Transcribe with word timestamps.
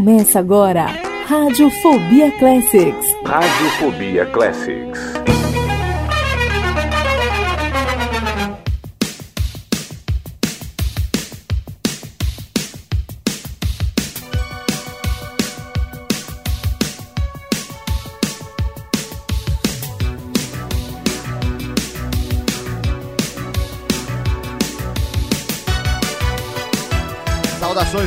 Começa 0.00 0.38
agora, 0.38 0.86
Radiofobia 1.26 2.32
Classics. 2.38 3.06
Radiofobia 3.22 4.24
Classics. 4.24 5.19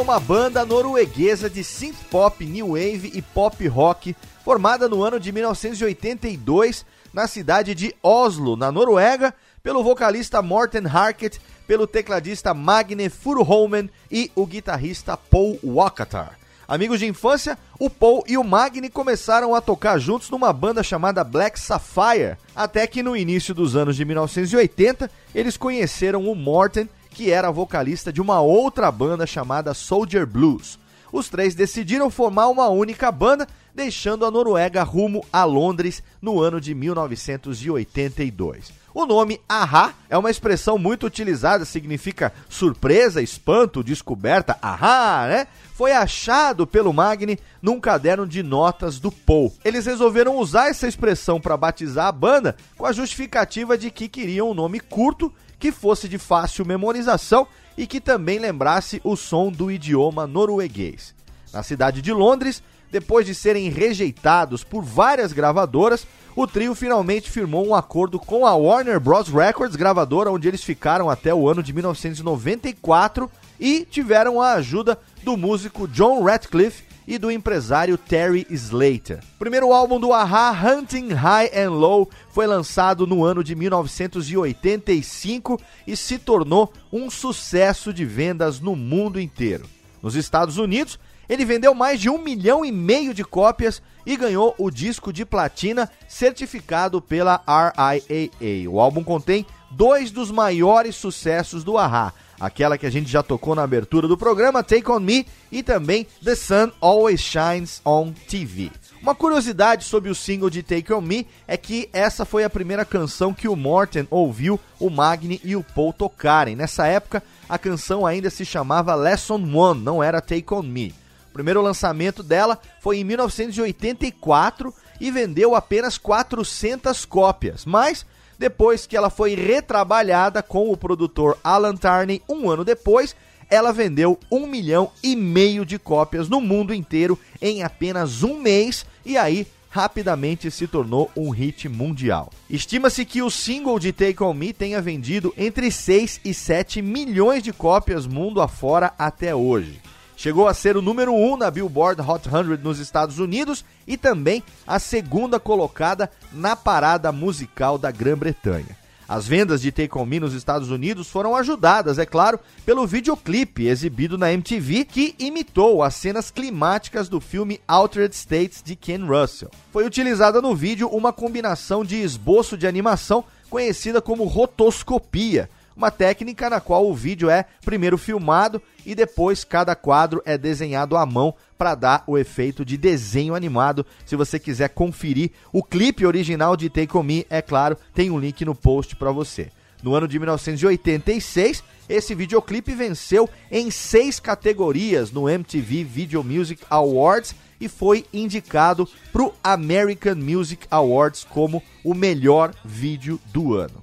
Uma 0.01 0.19
banda 0.19 0.65
norueguesa 0.65 1.47
de 1.47 1.63
synth 1.63 1.97
pop, 2.09 2.43
new 2.43 2.69
wave 2.69 3.11
e 3.13 3.21
pop 3.21 3.67
rock, 3.67 4.15
formada 4.43 4.89
no 4.89 5.03
ano 5.03 5.19
de 5.19 5.31
1982 5.31 6.83
na 7.13 7.27
cidade 7.27 7.75
de 7.75 7.93
Oslo, 8.01 8.55
na 8.57 8.71
Noruega, 8.71 9.31
pelo 9.61 9.83
vocalista 9.83 10.41
Morten 10.41 10.87
Harket, 10.87 11.39
pelo 11.67 11.85
tecladista 11.85 12.51
Magne 12.51 13.09
Furuholmen 13.09 13.91
e 14.09 14.31
o 14.35 14.47
guitarrista 14.47 15.15
Paul 15.15 15.59
Wakatar. 15.63 16.35
Amigos 16.67 16.99
de 16.99 17.05
infância, 17.05 17.55
o 17.77 17.87
Paul 17.87 18.23
e 18.27 18.37
o 18.37 18.43
Magni 18.43 18.89
começaram 18.89 19.53
a 19.53 19.61
tocar 19.61 19.99
juntos 19.99 20.31
numa 20.31 20.51
banda 20.51 20.81
chamada 20.81 21.23
Black 21.23 21.59
Sapphire, 21.59 22.37
até 22.55 22.87
que 22.87 23.03
no 23.03 23.15
início 23.15 23.53
dos 23.53 23.75
anos 23.75 23.95
de 23.95 24.03
1980 24.03 25.11
eles 25.35 25.57
conheceram 25.57 26.25
o 26.25 26.35
Morten, 26.35 26.89
que 27.11 27.29
era 27.29 27.51
vocalista 27.51 28.11
de 28.11 28.19
uma 28.19 28.41
outra 28.41 28.91
banda 28.91 29.27
chamada 29.27 29.73
Soldier 29.73 30.25
Blues. 30.25 30.79
Os 31.11 31.29
três 31.29 31.53
decidiram 31.53 32.09
formar 32.09 32.47
uma 32.47 32.69
única 32.69 33.11
banda, 33.11 33.45
deixando 33.75 34.25
a 34.25 34.31
Noruega 34.31 34.81
rumo 34.81 35.25
a 35.31 35.43
Londres 35.43 36.01
no 36.21 36.39
ano 36.39 36.59
de 36.61 36.73
1982. 36.73 38.71
O 38.93 39.05
nome 39.05 39.39
Ahá 39.47 39.93
é 40.09 40.17
uma 40.17 40.29
expressão 40.29 40.77
muito 40.77 41.05
utilizada, 41.05 41.63
significa 41.63 42.33
surpresa, 42.49 43.21
espanto, 43.21 43.83
descoberta, 43.83 44.57
ahá, 44.61 45.27
né? 45.27 45.47
Foi 45.73 45.93
achado 45.93 46.67
pelo 46.67 46.91
Magni 46.91 47.39
num 47.61 47.79
caderno 47.79 48.27
de 48.27 48.43
notas 48.43 48.99
do 48.99 49.09
Paul. 49.09 49.53
Eles 49.63 49.85
resolveram 49.85 50.37
usar 50.37 50.69
essa 50.69 50.87
expressão 50.87 51.39
para 51.39 51.55
batizar 51.55 52.07
a 52.07 52.11
banda 52.11 52.55
com 52.77 52.85
a 52.85 52.91
justificativa 52.91 53.77
de 53.77 53.89
que 53.89 54.09
queriam 54.09 54.51
um 54.51 54.53
nome 54.53 54.79
curto, 54.81 55.33
que 55.61 55.71
fosse 55.71 56.09
de 56.09 56.17
fácil 56.17 56.65
memorização 56.65 57.47
e 57.77 57.85
que 57.85 58.01
também 58.01 58.39
lembrasse 58.39 58.99
o 59.03 59.15
som 59.15 59.51
do 59.51 59.71
idioma 59.71 60.25
norueguês. 60.25 61.13
Na 61.53 61.61
cidade 61.61 62.01
de 62.01 62.11
Londres, 62.11 62.63
depois 62.91 63.27
de 63.27 63.35
serem 63.35 63.69
rejeitados 63.69 64.63
por 64.63 64.83
várias 64.83 65.31
gravadoras, 65.31 66.07
o 66.35 66.47
trio 66.47 66.73
finalmente 66.73 67.29
firmou 67.29 67.65
um 67.67 67.75
acordo 67.75 68.19
com 68.19 68.45
a 68.45 68.55
Warner 68.55 68.99
Bros. 68.99 69.29
Records, 69.29 69.75
gravadora 69.75 70.31
onde 70.31 70.47
eles 70.47 70.63
ficaram 70.63 71.11
até 71.11 71.31
o 71.31 71.47
ano 71.47 71.61
de 71.61 71.71
1994 71.71 73.29
e 73.59 73.85
tiveram 73.85 74.41
a 74.41 74.53
ajuda 74.53 74.97
do 75.21 75.37
músico 75.37 75.87
John 75.87 76.23
Ratcliffe 76.23 76.90
e 77.07 77.17
do 77.17 77.31
empresário 77.31 77.97
Terry 77.97 78.45
Slater. 78.49 79.19
O 79.35 79.39
primeiro 79.39 79.73
álbum 79.73 79.99
do 79.99 80.13
Aha, 80.13 80.51
Hunting 80.51 81.09
High 81.09 81.51
and 81.55 81.71
Low, 81.71 82.09
foi 82.31 82.47
lançado 82.47 83.07
no 83.07 83.23
ano 83.23 83.43
de 83.43 83.55
1985 83.55 85.59
e 85.85 85.97
se 85.97 86.17
tornou 86.17 86.71
um 86.91 87.09
sucesso 87.09 87.93
de 87.93 88.05
vendas 88.05 88.59
no 88.59 88.75
mundo 88.75 89.19
inteiro. 89.19 89.65
Nos 90.01 90.15
Estados 90.15 90.57
Unidos, 90.57 90.99
ele 91.29 91.45
vendeu 91.45 91.73
mais 91.73 91.99
de 91.99 92.09
um 92.09 92.17
milhão 92.17 92.65
e 92.65 92.71
meio 92.71 93.13
de 93.13 93.23
cópias 93.23 93.81
e 94.05 94.17
ganhou 94.17 94.53
o 94.57 94.69
disco 94.69 95.13
de 95.13 95.25
platina 95.25 95.89
certificado 96.07 97.01
pela 97.01 97.41
RIAA. 97.47 98.69
O 98.69 98.79
álbum 98.79 99.03
contém 99.03 99.45
dois 99.69 100.11
dos 100.11 100.29
maiores 100.29 100.95
sucessos 100.95 101.63
do 101.63 101.77
Ahá, 101.77 102.13
aquela 102.41 102.77
que 102.77 102.87
a 102.87 102.89
gente 102.89 103.09
já 103.09 103.21
tocou 103.21 103.53
na 103.53 103.61
abertura 103.61 104.07
do 104.07 104.17
programa, 104.17 104.63
Take 104.63 104.89
On 104.89 104.99
Me, 104.99 105.27
e 105.51 105.61
também 105.61 106.07
The 106.23 106.35
Sun 106.35 106.71
Always 106.81 107.21
Shines 107.21 107.81
On 107.85 108.11
TV. 108.11 108.71
Uma 108.99 109.13
curiosidade 109.13 109.83
sobre 109.83 110.09
o 110.09 110.15
single 110.15 110.49
de 110.49 110.63
Take 110.63 110.91
On 110.91 111.01
Me 111.01 111.27
é 111.47 111.55
que 111.55 111.87
essa 111.93 112.25
foi 112.25 112.43
a 112.43 112.49
primeira 112.49 112.83
canção 112.83 113.33
que 113.33 113.47
o 113.47 113.55
Morten 113.55 114.07
ouviu 114.09 114.59
o 114.79 114.89
Magni 114.89 115.39
e 115.43 115.55
o 115.55 115.63
Paul 115.63 115.93
tocarem. 115.93 116.55
Nessa 116.55 116.87
época, 116.87 117.21
a 117.47 117.59
canção 117.59 118.05
ainda 118.05 118.29
se 118.31 118.43
chamava 118.43 118.95
Lesson 118.95 119.41
One, 119.55 119.81
não 119.81 120.01
era 120.01 120.19
Take 120.19 120.51
On 120.51 120.63
Me. 120.63 120.95
O 121.29 121.33
primeiro 121.33 121.61
lançamento 121.61 122.23
dela 122.23 122.59
foi 122.79 122.97
em 122.97 123.03
1984 123.03 124.73
e 124.99 125.09
vendeu 125.09 125.55
apenas 125.55 125.97
400 125.97 127.05
cópias, 127.05 127.65
mas 127.65 128.05
depois 128.41 128.87
que 128.87 128.97
ela 128.97 129.11
foi 129.11 129.35
retrabalhada 129.35 130.41
com 130.41 130.71
o 130.71 130.75
produtor 130.75 131.37
Alan 131.43 131.75
Tarney 131.75 132.23
um 132.27 132.49
ano 132.49 132.65
depois, 132.65 133.15
ela 133.47 133.71
vendeu 133.71 134.19
um 134.31 134.47
milhão 134.47 134.91
e 135.03 135.15
meio 135.15 135.63
de 135.63 135.77
cópias 135.77 136.27
no 136.27 136.41
mundo 136.41 136.73
inteiro 136.73 137.19
em 137.39 137.61
apenas 137.61 138.23
um 138.23 138.39
mês 138.41 138.83
e 139.05 139.15
aí 139.15 139.45
rapidamente 139.69 140.49
se 140.49 140.65
tornou 140.65 141.11
um 141.15 141.29
hit 141.29 141.69
mundial. 141.69 142.31
Estima-se 142.49 143.05
que 143.05 143.21
o 143.21 143.29
single 143.29 143.77
de 143.77 143.93
Take 143.93 144.23
On 144.23 144.33
Me 144.33 144.51
tenha 144.51 144.81
vendido 144.81 145.31
entre 145.37 145.71
6 145.71 146.21
e 146.25 146.33
7 146.33 146.81
milhões 146.81 147.43
de 147.43 147.53
cópias 147.53 148.07
mundo 148.07 148.41
afora 148.41 148.91
até 148.97 149.35
hoje. 149.35 149.79
Chegou 150.21 150.47
a 150.47 150.53
ser 150.53 150.77
o 150.77 150.83
número 150.83 151.11
1 151.11 151.33
um 151.33 151.35
na 151.35 151.49
Billboard 151.49 151.99
Hot 151.99 152.29
100 152.29 152.59
nos 152.63 152.77
Estados 152.77 153.17
Unidos 153.17 153.65
e 153.87 153.97
também 153.97 154.43
a 154.67 154.77
segunda 154.77 155.39
colocada 155.39 156.11
na 156.31 156.55
parada 156.55 157.11
musical 157.11 157.75
da 157.75 157.89
Grã-Bretanha. 157.89 158.77
As 159.09 159.27
vendas 159.27 159.63
de 159.63 159.71
Take 159.71 159.97
On 159.97 160.05
Me 160.05 160.19
nos 160.19 160.35
Estados 160.35 160.69
Unidos 160.69 161.09
foram 161.09 161.35
ajudadas, 161.35 161.97
é 161.97 162.05
claro, 162.05 162.39
pelo 162.63 162.85
videoclipe 162.85 163.65
exibido 163.65 164.15
na 164.15 164.31
MTV 164.31 164.85
que 164.85 165.15
imitou 165.17 165.81
as 165.81 165.95
cenas 165.95 166.29
climáticas 166.29 167.09
do 167.09 167.19
filme 167.19 167.59
Altered 167.67 168.13
States 168.13 168.61
de 168.63 168.75
Ken 168.75 169.03
Russell. 169.03 169.49
Foi 169.73 169.87
utilizada 169.87 170.39
no 170.39 170.55
vídeo 170.55 170.87
uma 170.89 171.11
combinação 171.11 171.83
de 171.83 171.95
esboço 171.95 172.55
de 172.55 172.67
animação 172.67 173.25
conhecida 173.49 173.99
como 173.99 174.25
rotoscopia, 174.25 175.49
uma 175.81 175.89
técnica 175.89 176.47
na 176.47 176.61
qual 176.61 176.87
o 176.87 176.93
vídeo 176.93 177.27
é 177.27 177.43
primeiro 177.65 177.97
filmado 177.97 178.61
e 178.85 178.93
depois 178.93 179.43
cada 179.43 179.75
quadro 179.75 180.21
é 180.25 180.37
desenhado 180.37 180.95
à 180.95 181.07
mão 181.07 181.33
para 181.57 181.73
dar 181.73 182.03
o 182.05 182.19
efeito 182.19 182.63
de 182.63 182.77
desenho 182.77 183.33
animado. 183.33 183.83
Se 184.05 184.15
você 184.15 184.37
quiser 184.37 184.69
conferir 184.69 185.31
o 185.51 185.63
clipe 185.63 186.05
original 186.05 186.55
de 186.55 186.69
Take 186.69 186.95
On 186.95 187.01
Me, 187.01 187.25
é 187.31 187.41
claro, 187.41 187.75
tem 187.95 188.11
um 188.11 188.19
link 188.19 188.45
no 188.45 188.53
post 188.53 188.95
para 188.95 189.11
você. 189.11 189.49
No 189.81 189.95
ano 189.95 190.07
de 190.07 190.19
1986, 190.19 191.63
esse 191.89 192.13
videoclipe 192.13 192.75
venceu 192.75 193.27
em 193.49 193.71
seis 193.71 194.19
categorias 194.19 195.11
no 195.11 195.27
MTV 195.27 195.83
Video 195.83 196.23
Music 196.23 196.63
Awards 196.69 197.33
e 197.59 197.67
foi 197.67 198.05
indicado 198.13 198.87
para 199.11 199.23
o 199.23 199.33
American 199.43 200.15
Music 200.15 200.67
Awards 200.69 201.25
como 201.27 201.63
o 201.83 201.95
melhor 201.95 202.53
vídeo 202.63 203.19
do 203.33 203.55
ano. 203.55 203.80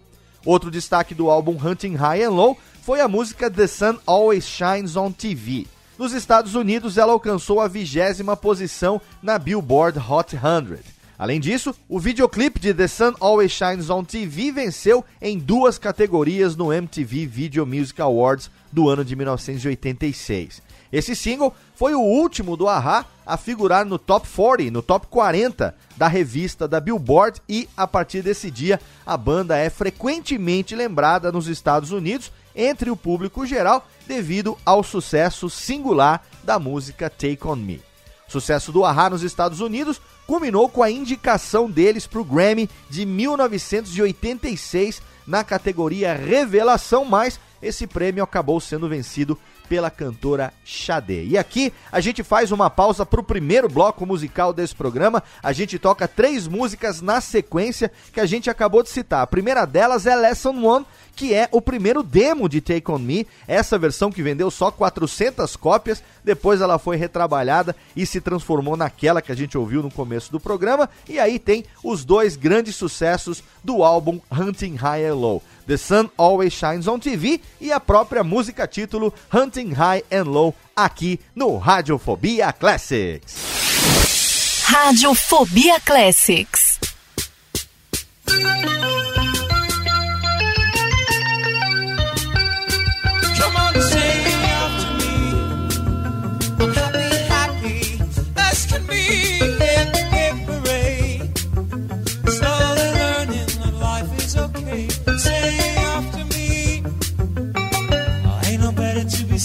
Outro 0.49 0.71
destaque 0.71 1.15
do 1.15 1.29
álbum 1.29 1.59
Hunting 1.63 1.95
High 1.95 2.23
and 2.23 2.31
Low 2.31 2.57
foi 2.81 3.03
a 3.03 3.07
música 3.07 3.51
The 3.51 3.67
Sun 3.67 3.99
Always 4.07 4.47
Shines 4.47 4.97
on 4.97 5.13
TV. 5.13 5.67
Nos 5.99 6.15
Estados 6.15 6.55
Unidos, 6.55 6.97
ela 6.97 7.13
alcançou 7.13 7.61
a 7.61 7.69
vigésima 7.69 8.35
posição 8.35 8.99
na 9.23 9.39
Billboard 9.39 9.99
Hot 9.99 10.31
100. 10.31 10.79
Além 11.19 11.39
disso, 11.39 11.75
o 11.87 12.01
videoclipe 12.01 12.59
de 12.59 12.73
The 12.73 12.89
Sun 12.89 13.13
Always 13.21 13.53
Shines 13.53 13.91
on 13.91 14.03
TV 14.03 14.51
venceu 14.51 15.05
em 15.21 15.39
duas 15.39 15.77
categorias 15.77 16.57
no 16.57 16.73
MTV 16.73 17.27
Video 17.27 17.67
Music 17.67 18.01
Awards 18.01 18.51
do 18.73 18.89
ano 18.89 19.05
de 19.05 19.15
1986. 19.15 20.63
Esse 20.93 21.15
single 21.15 21.55
foi 21.75 21.95
o 21.95 22.01
último 22.01 22.57
do 22.57 22.69
Ahá 22.69 23.05
a 23.27 23.37
figurar 23.37 23.85
no 23.85 23.99
Top 23.99 24.27
40, 24.27 24.71
no 24.71 24.83
Top 24.83 25.07
40 25.07 25.75
da 25.97 26.09
revista 26.09 26.67
da 26.67 26.81
Billboard 26.81 27.43
e 27.49 27.69
a 27.77 27.87
partir 27.87 28.23
desse 28.23 28.51
dia 28.51 28.81
a 29.05 29.17
banda 29.17 29.57
é 29.57 29.69
frequentemente 29.69 30.75
lembrada 30.75 31.31
nos 31.31 31.47
Estados 31.47 31.93
Unidos 31.93 32.33
entre 32.57 32.91
o 32.91 32.97
público 32.97 33.45
geral 33.45 33.87
devido 34.07 34.57
ao 34.65 34.83
sucesso 34.83 35.51
singular 35.51 36.27
da 36.43 36.59
música 36.59 37.11
Take 37.11 37.47
On 37.47 37.57
Me. 37.57 37.83
O 38.27 38.33
sucesso 38.33 38.73
do 38.73 38.85
Ahá 38.85 39.09
nos 39.11 39.23
Estados 39.23 39.61
Unidos 39.61 40.01
culminou 40.27 40.69
com 40.69 40.83
a 40.83 40.91
indicação 40.91 41.71
deles 41.71 42.07
para 42.07 42.21
o 42.21 42.25
Grammy 42.25 42.69
de 42.91 43.07
1986 43.07 45.01
na 45.27 45.45
categoria 45.45 46.15
Revelação, 46.15 47.05
mas 47.05 47.39
esse 47.63 47.87
prêmio 47.87 48.23
acabou 48.23 48.61
sendo 48.61 48.89
vencido 48.89 49.39
pela 49.69 49.91
cantora 49.91 50.53
Xadê. 50.65 51.25
E 51.25 51.37
aqui 51.37 51.73
a 51.93 52.01
gente 52.01 52.23
faz 52.23 52.51
uma 52.51 52.71
pausa 52.71 53.05
para 53.05 53.21
o 53.21 53.25
primeiro 53.25 53.69
bloco 53.69 54.07
musical 54.07 54.53
desse 54.53 54.75
programa. 54.75 55.23
A 55.43 55.53
gente 55.53 55.79
toca 55.79 56.09
três 56.09 56.47
músicas 56.47 57.01
na 57.01 57.21
sequência 57.21 57.93
que 58.13 58.21
a 58.21 58.27
gente 58.27 58.49
acabou 58.49 58.83
de 58.83 58.89
citar. 58.89 59.23
A 59.23 59.27
primeira 59.27 59.65
delas 59.65 60.07
é 60.07 60.15
Lesson 60.15 60.65
One, 60.65 60.87
que 61.19 61.35
é 61.35 61.49
o 61.51 61.61
primeiro 61.61 62.03
demo 62.03 62.49
de 62.49 62.61
Take 62.61 62.91
On 62.93 62.99
Me, 62.99 63.27
essa 63.47 63.77
versão 63.77 64.11
que 64.11 64.23
vendeu 64.23 64.53
só 64.53 64.71
400 64.71 65.57
cópias, 65.57 66.01
depois 66.23 66.61
ela 66.61 66.79
foi 66.79 66.97
retrabalhada 66.97 67.75
e 67.97 68.07
se 68.07 68.21
transformou 68.21 68.77
naquela 68.77 69.21
que 69.21 69.33
a 69.33 69.35
gente 69.35 69.59
ouviu 69.59 69.83
no 69.83 69.91
começo 69.91 70.31
do 70.31 70.39
programa, 70.39 70.89
e 71.09 71.19
aí 71.19 71.41
tem 71.41 71.65
os 71.83 72.05
dois 72.05 72.37
grandes 72.37 72.77
sucessos 72.77 73.43
do 73.65 73.83
álbum 73.83 74.21
Hunting 74.31 74.77
High 74.77 75.07
and 75.07 75.15
Low. 75.15 75.43
The 75.69 75.77
Sun 75.77 76.11
Always 76.17 76.55
Shines 76.55 76.89
on 76.89 76.99
TV 76.99 77.43
e 77.61 77.71
a 77.71 77.79
própria 77.79 78.25
música 78.25 78.67
título 78.67 79.13
Hunting 79.31 79.75
High 79.75 80.03
and 80.11 80.25
Low 80.25 80.55
aqui 80.75 81.21
no 81.37 81.59
Radiofobia 81.59 82.55
Classics. 82.55 84.65
Radiofobia 84.67 85.79
Classics. 85.81 86.81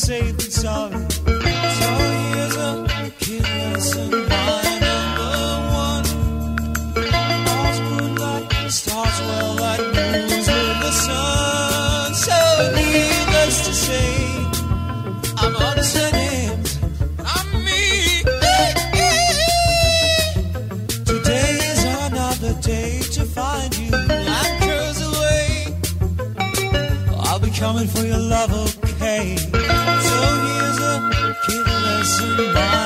safe 0.06 0.38
and. 0.52 0.92
So 1.80 1.90
here's 2.34 2.56
a 2.58 2.70
one. 5.82 6.06
All's 7.54 7.80
stars 8.70 9.18
the 10.86 10.92
sun. 11.06 12.14
So 12.28 12.40
needless 12.76 13.56
to 13.68 13.74
say, 13.88 14.12
I'm. 15.42 16.60
I'm 17.34 17.50
me. 17.68 17.84
Today 21.12 21.52
is 21.72 21.82
another 22.08 22.54
day 22.62 23.00
to 23.16 23.24
find 23.38 23.72
you. 23.78 23.92
Away. 25.10 25.48
I'll 27.26 27.40
be 27.40 27.52
coming 27.52 27.88
for 27.88 28.04
your 28.06 28.20
lover. 28.20 28.62
Lesson 32.36 32.83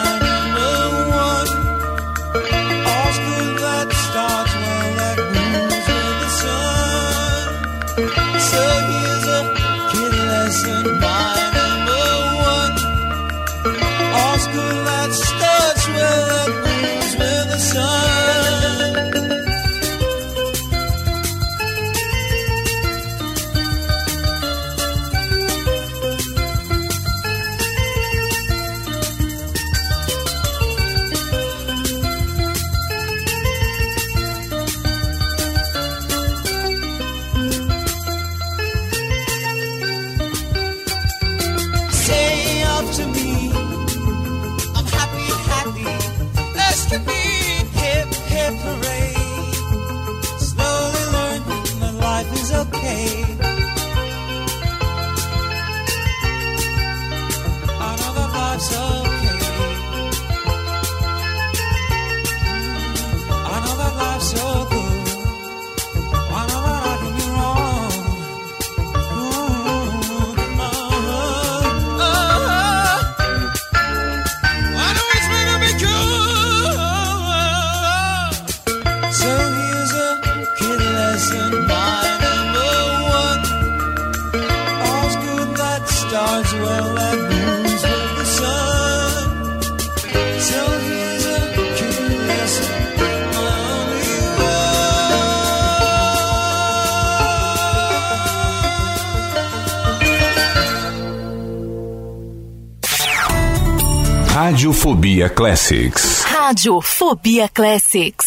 Radiofobia 104.87 105.29
Classics. 105.29 106.23
Rádio 106.23 106.79
Fobia 106.79 107.49
Classics. 107.49 108.26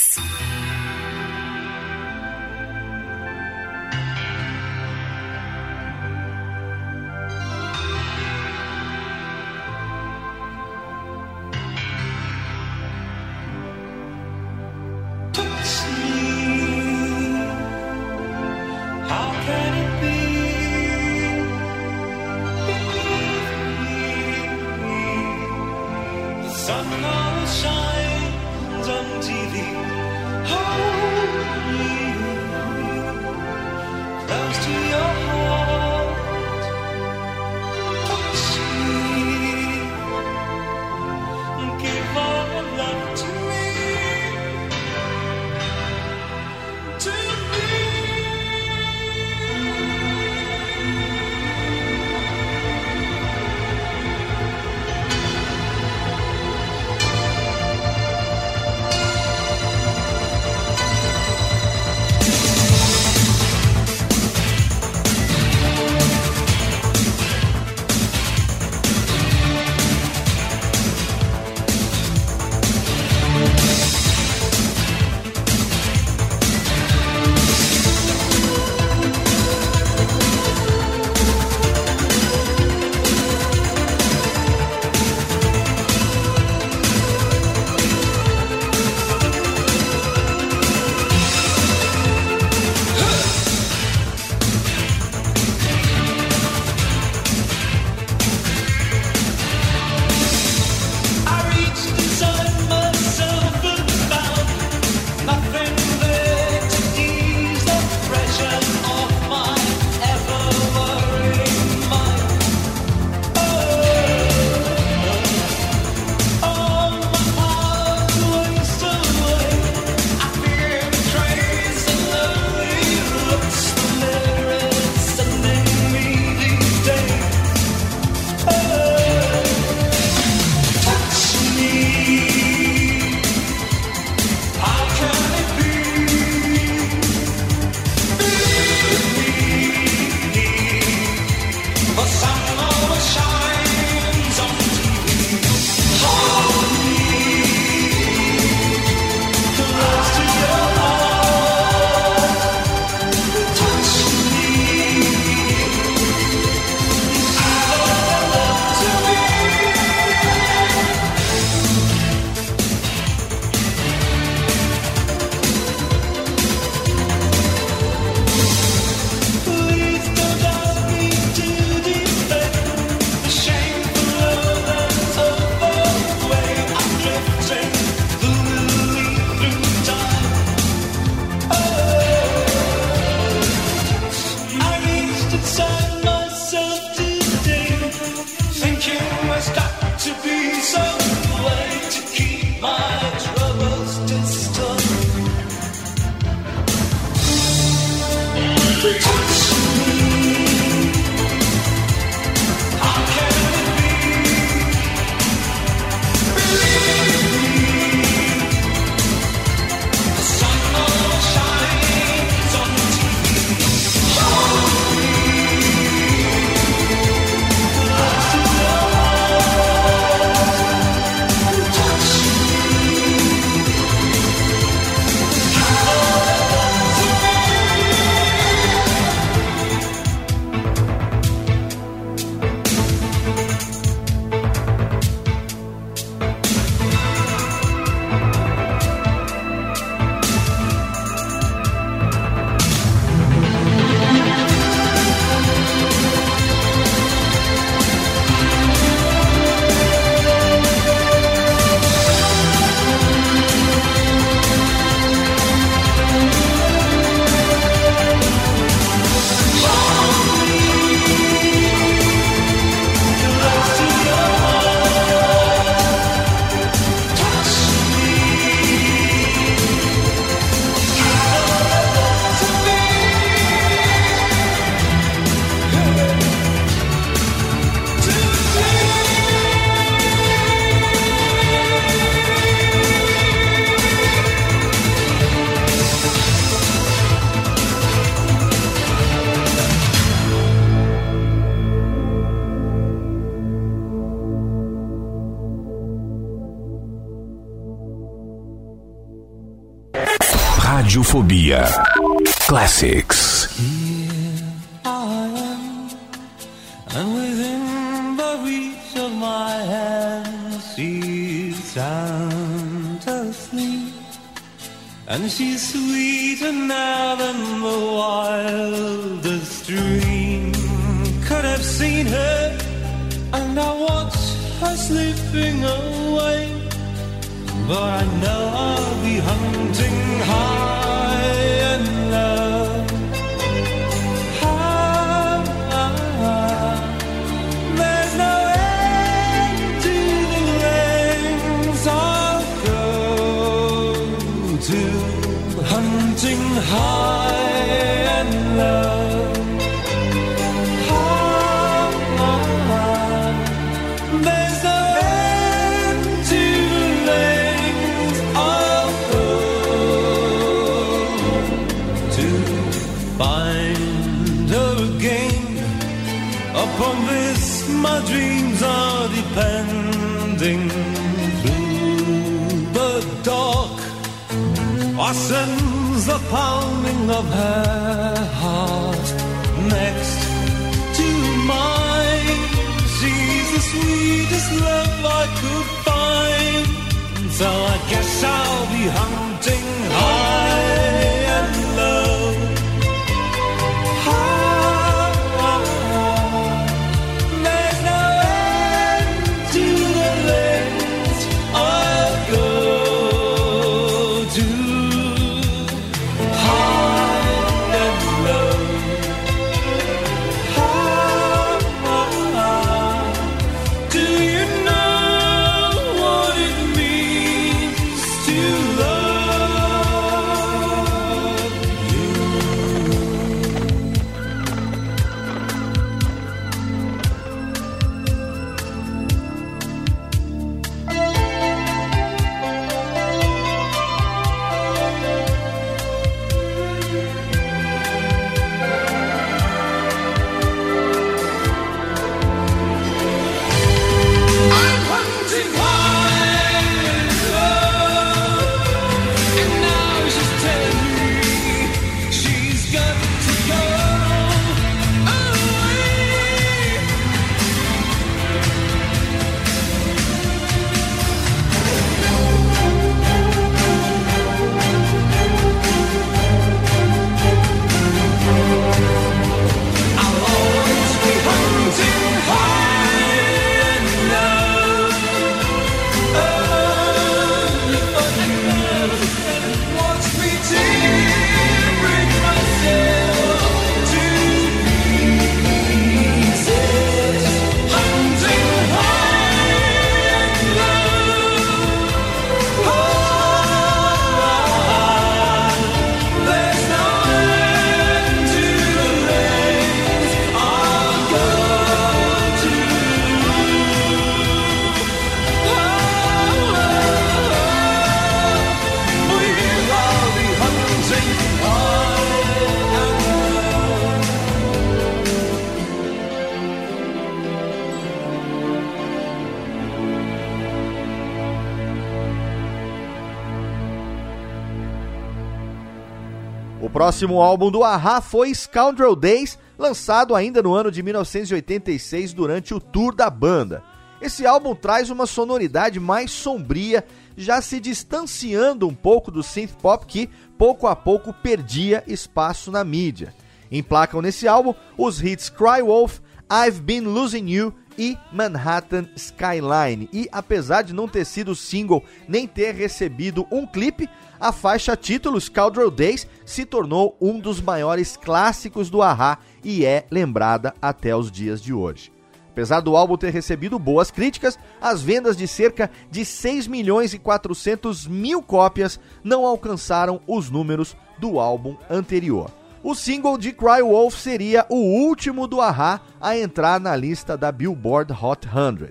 Próximo 527.01 527.23
álbum 527.23 527.51
do 527.51 527.65
Ahá 527.65 528.03
foi 528.03 528.35
Scoundrel 528.35 528.95
Days, 528.95 529.39
lançado 529.59 530.15
ainda 530.15 530.43
no 530.43 530.53
ano 530.53 530.71
de 530.71 530.83
1986 530.83 532.13
durante 532.13 532.53
o 532.53 532.61
tour 532.61 532.95
da 532.95 533.09
banda. 533.09 533.63
Esse 534.03 534.27
álbum 534.27 534.55
traz 534.55 534.91
uma 534.91 535.07
sonoridade 535.07 535.81
mais 535.81 536.11
sombria, 536.11 536.85
já 537.17 537.41
se 537.41 537.59
distanciando 537.59 538.69
um 538.69 538.75
pouco 538.75 539.11
do 539.11 539.23
synth 539.23 539.53
pop 539.63 539.87
que, 539.87 540.11
pouco 540.37 540.67
a 540.67 540.77
pouco, 540.77 541.11
perdia 541.11 541.83
espaço 541.87 542.51
na 542.51 542.63
mídia. 542.63 543.15
Emplacam 543.51 544.03
nesse 544.03 544.29
álbum 544.29 544.53
os 544.77 545.03
hits 545.03 545.31
Cry 545.31 545.63
Wolf, 545.63 546.01
I've 546.31 546.61
Been 546.61 546.83
Losing 546.83 547.31
You 547.31 547.55
e 547.81 547.97
Manhattan 548.13 548.87
Skyline. 548.95 549.89
E 549.91 550.07
apesar 550.13 550.61
de 550.61 550.75
não 550.75 550.87
ter 550.87 551.07
sido 551.07 551.35
single 551.35 551.83
nem 552.07 552.27
ter 552.27 552.55
recebido 552.55 553.27
um 553.33 553.47
clipe, 553.47 553.89
a 554.21 554.31
faixa 554.33 554.77
título 554.77 555.19
Scoundrel 555.19 555.71
Days 555.71 556.07
se 556.27 556.45
tornou 556.45 556.95
um 557.01 557.19
dos 557.19 557.41
maiores 557.41 557.97
clássicos 557.97 558.69
do 558.69 558.83
Ahá 558.83 559.19
e 559.43 559.65
é 559.65 559.87
lembrada 559.91 560.53
até 560.61 560.95
os 560.95 561.11
dias 561.11 561.41
de 561.41 561.55
hoje. 561.55 561.91
Apesar 562.29 562.61
do 562.61 562.77
álbum 562.77 562.99
ter 562.99 563.15
recebido 563.15 563.59
boas 563.59 563.91
críticas, 563.91 564.39
as 564.61 564.83
vendas 564.83 565.17
de 565.17 565.27
cerca 565.27 565.71
de 565.91 566.05
6 566.05 566.47
milhões 566.47 566.93
e 566.93 566.99
400 566.99 567.87
mil 567.87 568.23
cópias 568.23 568.79
não 569.03 569.25
alcançaram 569.25 570.03
os 570.07 570.29
números 570.29 570.77
do 570.99 571.19
álbum 571.19 571.57
anterior. 571.69 572.31
O 572.63 572.75
single 572.75 573.17
de 573.17 573.33
Cry 573.33 573.63
Wolf 573.63 573.99
seria 573.99 574.45
o 574.51 574.57
último 574.57 575.27
do 575.27 575.41
Ahá 575.41 575.81
a 575.99 576.19
entrar 576.19 576.61
na 576.61 576.77
lista 576.77 577.17
da 577.17 577.33
Billboard 577.33 577.91
Hot 577.91 578.29
100. 578.29 578.69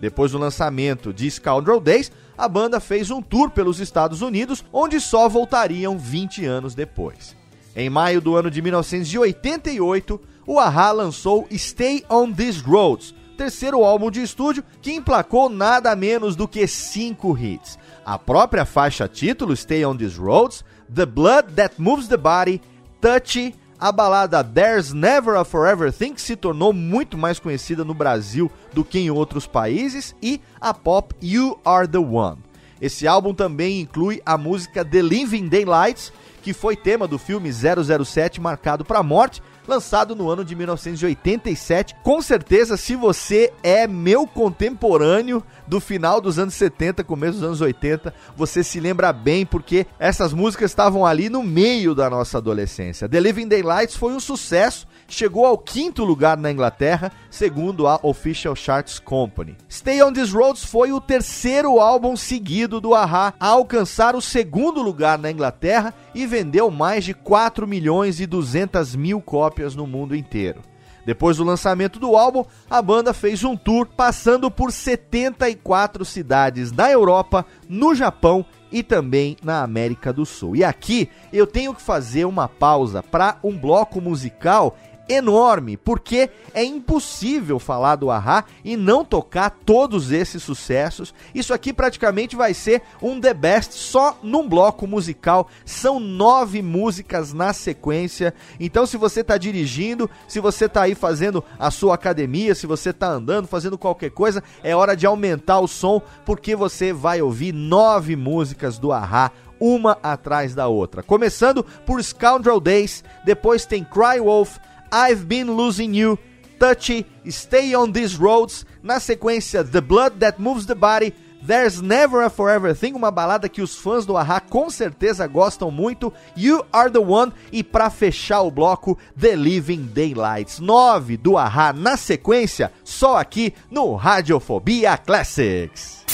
Depois 0.00 0.30
do 0.30 0.38
lançamento 0.38 1.12
de 1.12 1.28
Scoundrel 1.28 1.80
Days, 1.80 2.12
a 2.38 2.48
banda 2.48 2.78
fez 2.78 3.10
um 3.10 3.20
tour 3.20 3.50
pelos 3.50 3.80
Estados 3.80 4.22
Unidos, 4.22 4.64
onde 4.72 5.00
só 5.00 5.28
voltariam 5.28 5.98
20 5.98 6.46
anos 6.46 6.74
depois. 6.74 7.36
Em 7.74 7.90
maio 7.90 8.20
do 8.20 8.36
ano 8.36 8.48
de 8.48 8.62
1988, 8.62 10.20
o 10.46 10.60
Ahá 10.60 10.92
lançou 10.92 11.48
Stay 11.50 12.04
on 12.08 12.32
These 12.32 12.60
Roads, 12.62 13.12
terceiro 13.36 13.84
álbum 13.84 14.08
de 14.08 14.22
estúdio 14.22 14.62
que 14.80 14.92
emplacou 14.92 15.48
nada 15.48 15.96
menos 15.96 16.36
do 16.36 16.46
que 16.46 16.64
cinco 16.68 17.36
hits. 17.36 17.76
a 18.04 18.16
própria 18.18 18.64
faixa 18.64 19.08
título, 19.08 19.56
Stay 19.56 19.84
on 19.84 19.96
These 19.96 20.18
Roads, 20.18 20.64
The 20.92 21.06
Blood 21.06 21.54
That 21.54 21.74
Moves 21.78 22.08
the 22.08 22.16
Body, 22.16 22.60
Touchy, 23.02 23.56
a 23.80 23.90
balada 23.90 24.44
There's 24.44 24.92
Never 24.92 25.34
a 25.34 25.44
Forever 25.44 25.92
Thing, 25.92 26.14
se 26.16 26.36
tornou 26.36 26.72
muito 26.72 27.18
mais 27.18 27.40
conhecida 27.40 27.84
no 27.84 27.92
Brasil 27.92 28.48
do 28.72 28.84
que 28.84 29.00
em 29.00 29.10
outros 29.10 29.44
países, 29.44 30.14
e 30.22 30.40
a 30.60 30.72
pop 30.72 31.12
You 31.20 31.58
Are 31.64 31.88
the 31.88 31.98
One. 31.98 32.38
Esse 32.80 33.08
álbum 33.08 33.34
também 33.34 33.80
inclui 33.80 34.22
a 34.24 34.38
música 34.38 34.84
The 34.84 35.02
Living 35.02 35.48
Daylights, 35.48 36.12
que 36.44 36.52
foi 36.52 36.76
tema 36.76 37.08
do 37.08 37.18
filme 37.18 37.50
007 37.52 38.40
Marcado 38.40 38.84
para 38.84 39.00
a 39.00 39.02
Morte, 39.02 39.42
lançado 39.66 40.14
no 40.14 40.28
ano 40.28 40.44
de 40.44 40.54
1987. 40.54 41.94
Com 42.02 42.20
certeza, 42.20 42.76
se 42.76 42.96
você 42.96 43.52
é 43.62 43.86
meu 43.86 44.26
contemporâneo 44.26 45.42
do 45.66 45.80
final 45.80 46.20
dos 46.20 46.38
anos 46.38 46.54
70, 46.54 47.04
começo 47.04 47.34
dos 47.34 47.42
anos 47.42 47.60
80, 47.60 48.12
você 48.36 48.62
se 48.62 48.80
lembra 48.80 49.12
bem 49.12 49.46
porque 49.46 49.86
essas 49.98 50.32
músicas 50.32 50.70
estavam 50.70 51.06
ali 51.06 51.28
no 51.28 51.42
meio 51.42 51.94
da 51.94 52.10
nossa 52.10 52.38
adolescência. 52.38 53.08
The 53.08 53.20
Living 53.20 53.48
Daylights 53.48 53.96
foi 53.96 54.12
um 54.12 54.20
sucesso, 54.20 54.86
chegou 55.08 55.46
ao 55.46 55.58
quinto 55.58 56.04
lugar 56.04 56.36
na 56.36 56.50
Inglaterra, 56.50 57.12
segundo 57.30 57.86
a 57.86 57.98
Official 58.02 58.56
Charts 58.56 58.98
Company. 58.98 59.56
Stay 59.70 60.02
on 60.02 60.12
These 60.12 60.32
Roads 60.32 60.64
foi 60.64 60.92
o 60.92 61.00
terceiro 61.00 61.80
álbum 61.80 62.16
seguido 62.16 62.80
do 62.80 62.94
Ahá 62.94 63.34
a 63.38 63.48
alcançar 63.48 64.14
o 64.14 64.20
segundo 64.20 64.82
lugar 64.82 65.18
na 65.18 65.30
Inglaterra 65.30 65.94
e 66.14 66.26
vendeu 66.26 66.70
mais 66.70 67.04
de 67.04 67.14
4 67.14 67.66
milhões 67.66 68.20
e 68.20 68.26
200 68.26 68.96
mil 68.96 69.20
cópias 69.20 69.74
no 69.74 69.86
mundo 69.86 70.16
inteiro. 70.16 70.60
Depois 71.04 71.36
do 71.36 71.44
lançamento 71.44 71.98
do 71.98 72.16
álbum, 72.16 72.44
a 72.70 72.80
banda 72.80 73.12
fez 73.12 73.42
um 73.42 73.56
tour 73.56 73.86
passando 73.86 74.50
por 74.50 74.70
74 74.70 76.04
cidades 76.04 76.70
na 76.70 76.90
Europa, 76.90 77.44
no 77.68 77.94
Japão 77.94 78.44
e 78.70 78.82
também 78.82 79.36
na 79.42 79.62
América 79.62 80.12
do 80.12 80.24
Sul. 80.24 80.56
E 80.56 80.64
aqui 80.64 81.10
eu 81.32 81.46
tenho 81.46 81.74
que 81.74 81.82
fazer 81.82 82.24
uma 82.24 82.48
pausa 82.48 83.02
para 83.02 83.36
um 83.42 83.56
bloco 83.58 84.00
musical 84.00 84.76
enorme, 85.08 85.76
porque 85.76 86.30
é 86.54 86.64
impossível 86.64 87.58
falar 87.58 87.96
do 87.96 88.10
Ahá 88.10 88.44
e 88.64 88.76
não 88.76 89.04
tocar 89.04 89.50
todos 89.50 90.10
esses 90.10 90.42
sucessos. 90.42 91.14
Isso 91.34 91.52
aqui 91.52 91.72
praticamente 91.72 92.36
vai 92.36 92.54
ser 92.54 92.82
um 93.00 93.20
The 93.20 93.34
Best 93.34 93.74
só 93.74 94.18
num 94.22 94.48
bloco 94.48 94.86
musical. 94.86 95.48
São 95.64 95.98
nove 95.98 96.62
músicas 96.62 97.32
na 97.32 97.52
sequência. 97.52 98.34
Então, 98.60 98.86
se 98.86 98.96
você 98.96 99.20
está 99.20 99.36
dirigindo, 99.36 100.08
se 100.28 100.40
você 100.40 100.66
está 100.66 100.82
aí 100.82 100.94
fazendo 100.94 101.42
a 101.58 101.70
sua 101.70 101.94
academia, 101.94 102.54
se 102.54 102.66
você 102.66 102.90
está 102.90 103.08
andando, 103.08 103.48
fazendo 103.48 103.78
qualquer 103.78 104.10
coisa, 104.10 104.42
é 104.62 104.74
hora 104.74 104.96
de 104.96 105.06
aumentar 105.06 105.60
o 105.60 105.68
som, 105.68 106.00
porque 106.24 106.54
você 106.54 106.92
vai 106.92 107.20
ouvir 107.20 107.52
nove 107.52 108.16
músicas 108.16 108.78
do 108.78 108.92
Ahá 108.92 109.30
uma 109.62 109.96
atrás 110.02 110.56
da 110.56 110.66
outra. 110.66 111.04
Começando 111.04 111.62
por 111.86 112.02
Scoundrel 112.02 112.58
Days, 112.58 113.04
depois 113.24 113.64
tem 113.64 113.84
Cry 113.84 114.18
Wolf, 114.18 114.58
I've 114.92 115.26
Been 115.26 115.56
Losing 115.56 115.94
You, 115.94 116.18
Touchy, 116.58 117.06
Stay 117.26 117.74
on 117.74 117.90
These 117.90 118.16
Roads, 118.16 118.66
na 118.82 119.00
sequência 119.00 119.64
The 119.64 119.80
Blood 119.80 120.18
That 120.20 120.40
Moves 120.40 120.66
the 120.66 120.74
Body, 120.74 121.14
There's 121.44 121.80
Never 121.80 122.22
a 122.22 122.30
Forever 122.30 122.72
Thing, 122.76 122.92
uma 122.92 123.10
balada 123.10 123.48
que 123.48 123.62
os 123.62 123.74
fãs 123.74 124.06
do 124.06 124.16
Ahá 124.16 124.38
com 124.38 124.70
certeza 124.70 125.26
gostam 125.26 125.70
muito, 125.70 126.12
You 126.36 126.64
Are 126.72 126.90
the 126.90 127.00
One 127.00 127.32
e 127.50 127.64
para 127.64 127.90
fechar 127.90 128.42
o 128.42 128.50
bloco 128.50 128.96
The 129.18 129.34
Living 129.34 129.90
Daylights. 129.92 130.60
9 130.60 131.16
do 131.16 131.36
Ahá 131.36 131.72
na 131.72 131.96
sequência, 131.96 132.70
só 132.84 133.16
aqui 133.16 133.54
no 133.70 133.94
Radiofobia 133.96 134.96
Classics. 134.98 136.04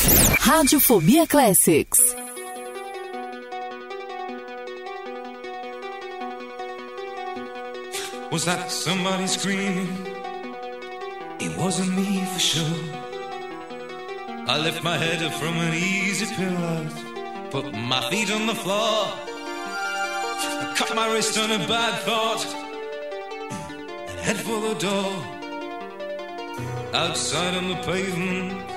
Radiofobia 0.41 1.27
Classics. 1.27 1.99
Was 8.31 8.45
that 8.45 8.71
somebody 8.71 9.27
screaming? 9.27 9.89
It 11.41 11.57
wasn't 11.57 11.97
me 11.97 12.27
for 12.27 12.39
sure. 12.39 12.79
I 14.47 14.59
lift 14.59 14.85
my 14.85 14.99
head 14.99 15.23
up 15.23 15.33
from 15.33 15.57
an 15.57 15.73
easy 15.73 16.27
pillow, 16.35 16.87
put 17.51 17.73
my 17.73 18.03
feet 18.11 18.31
on 18.31 18.47
the 18.47 18.55
floor. 18.55 19.09
I 20.63 20.75
cut 20.77 20.95
my 20.95 21.11
wrist 21.11 21.39
on 21.39 21.51
a 21.53 21.59
bad 21.67 22.03
thought, 22.03 22.45
and 24.11 24.19
head 24.21 24.37
for 24.37 24.61
the 24.61 24.75
door. 24.75 25.13
Outside 26.93 27.55
on 27.55 27.69
the 27.71 27.77
pavement, 27.77 28.69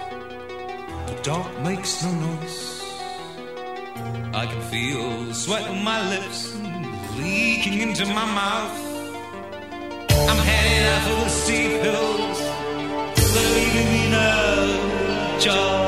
the 1.08 1.20
dark 1.24 1.60
makes 1.60 2.02
no 2.04 2.12
noise. 2.14 2.84
I 4.34 4.46
can 4.46 4.62
feel 4.72 5.34
sweat 5.34 5.68
on 5.68 5.84
my 5.84 6.00
lips 6.10 6.56
leaking 7.18 7.82
into 7.82 8.06
my 8.06 8.26
mouth. 8.26 8.91
I'm 10.84 10.88
heading 10.88 10.88
out 10.88 11.02
for 11.04 11.24
the 11.24 11.30
steep 11.30 11.72
hills, 11.84 12.40
leaving 13.36 13.92
me 13.92 14.10
no 14.10 15.40
choice. 15.40 15.81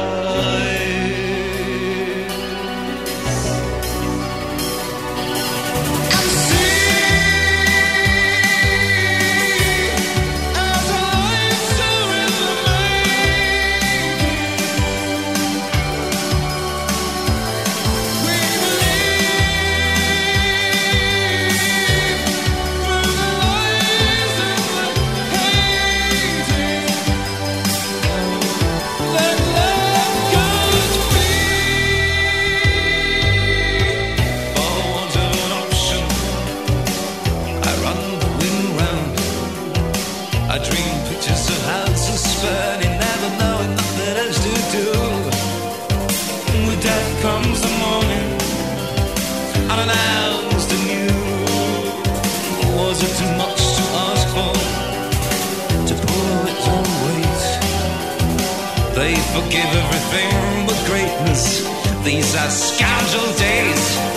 Are 62.35 62.49
scoundrel 62.49 63.33
days. 63.35 64.12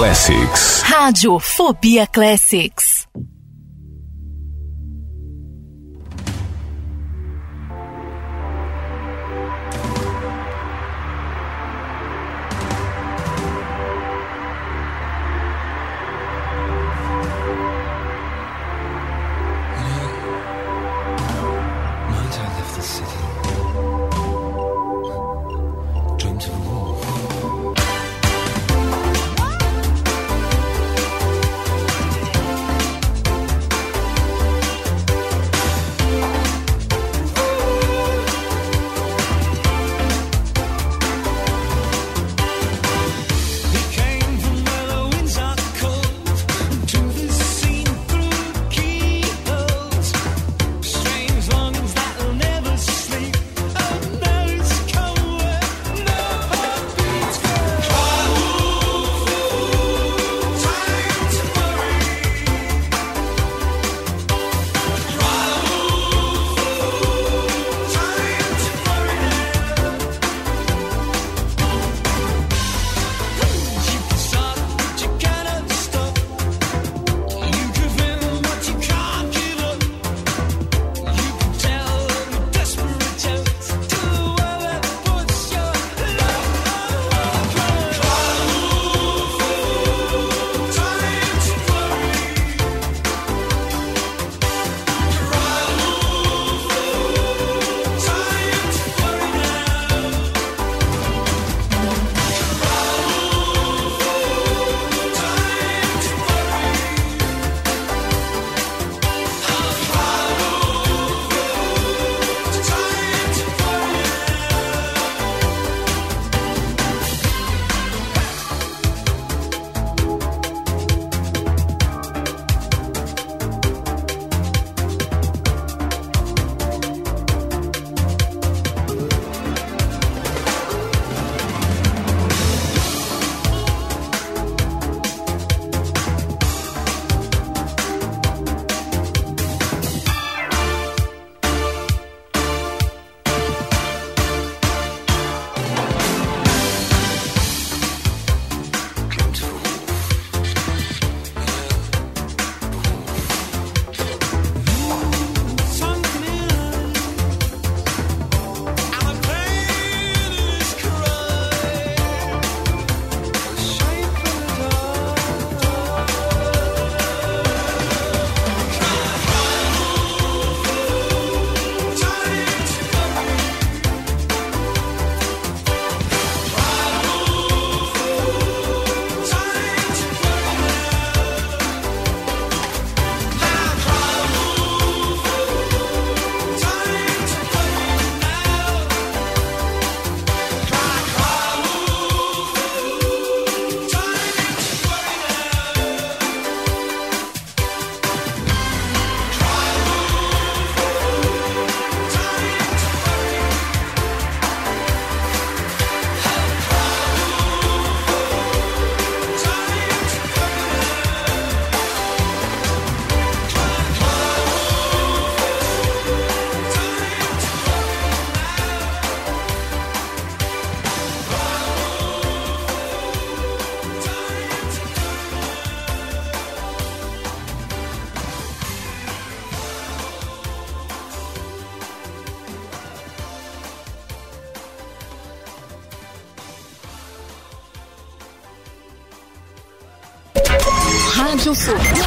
Classics. 0.00 0.80
Rádio 0.82 1.38
Fobia 1.38 2.06
Classics. 2.06 2.89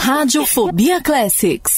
Radiofobia 0.06 1.02
Classics. 1.02 1.73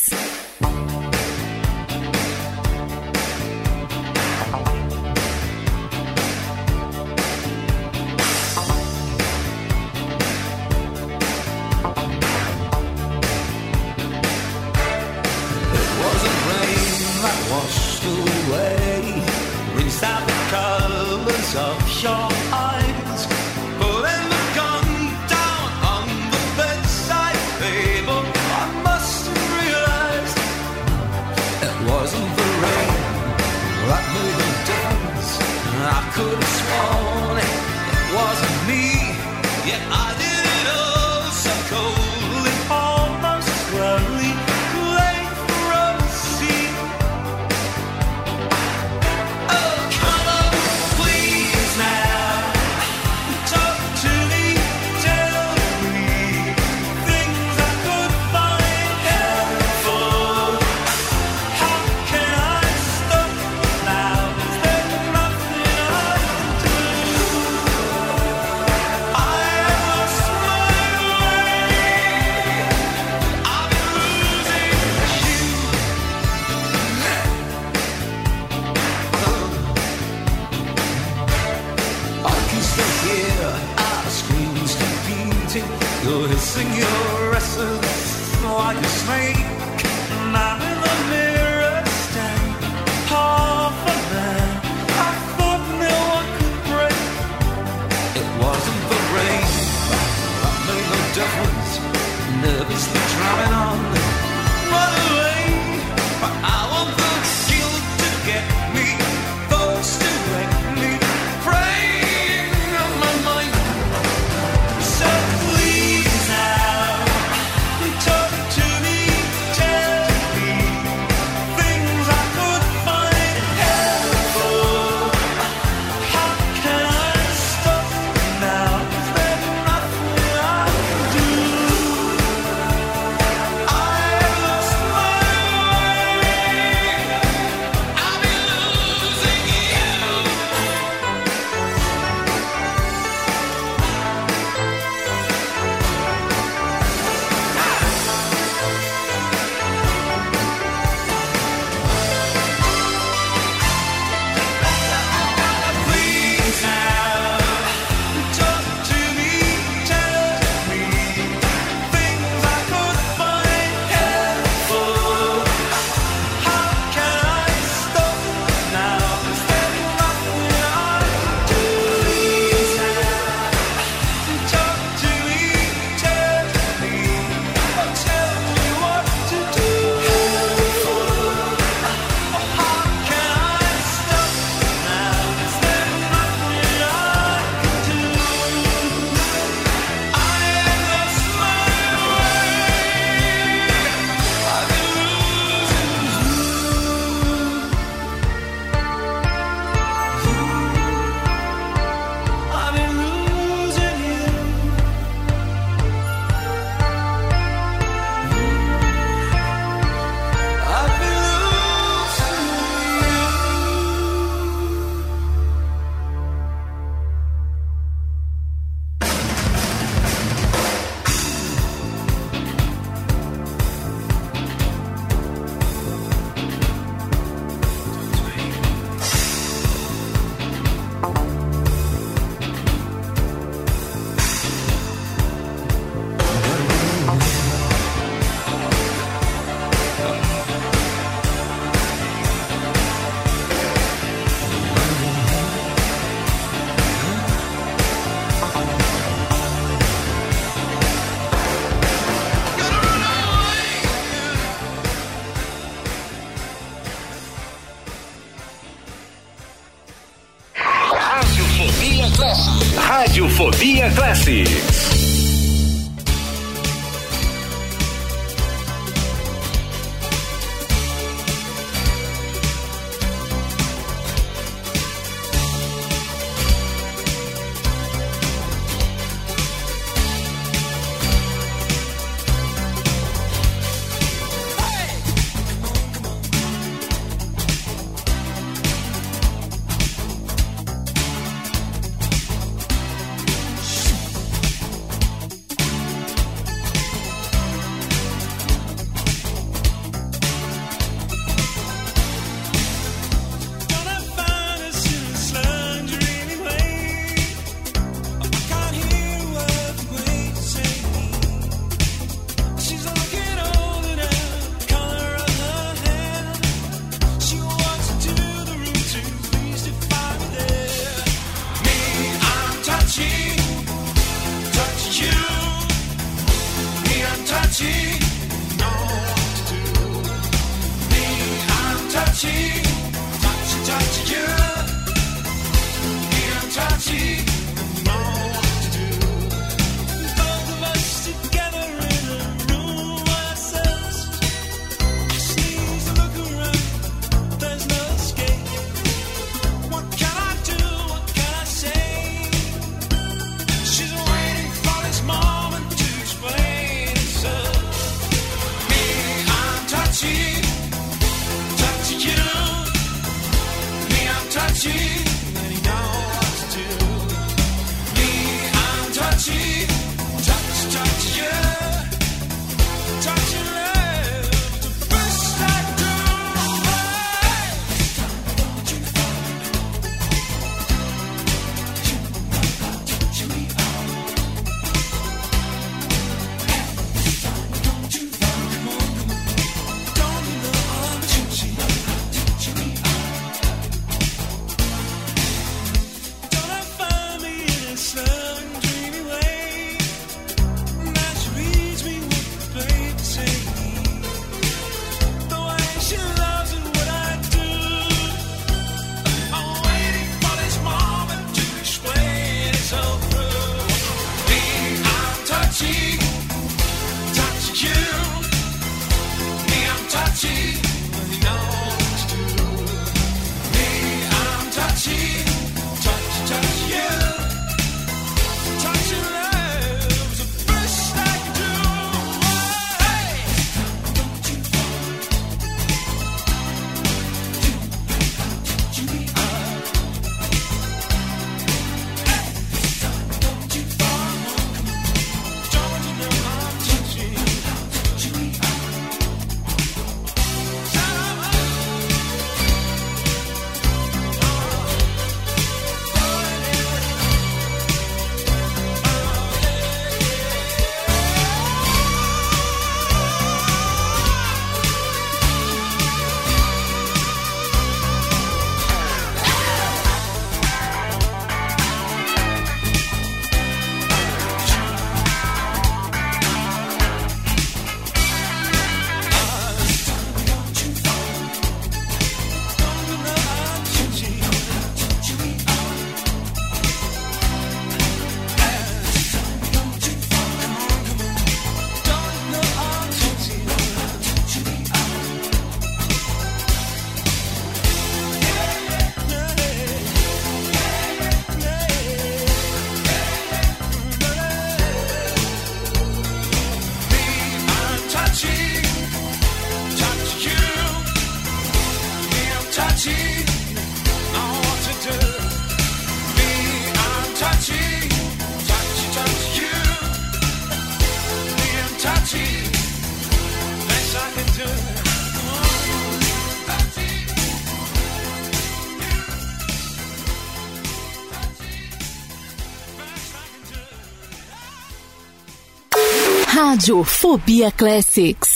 Rádio 536.65 536.83
Fobia 536.83 537.51
Classics. 537.51 538.34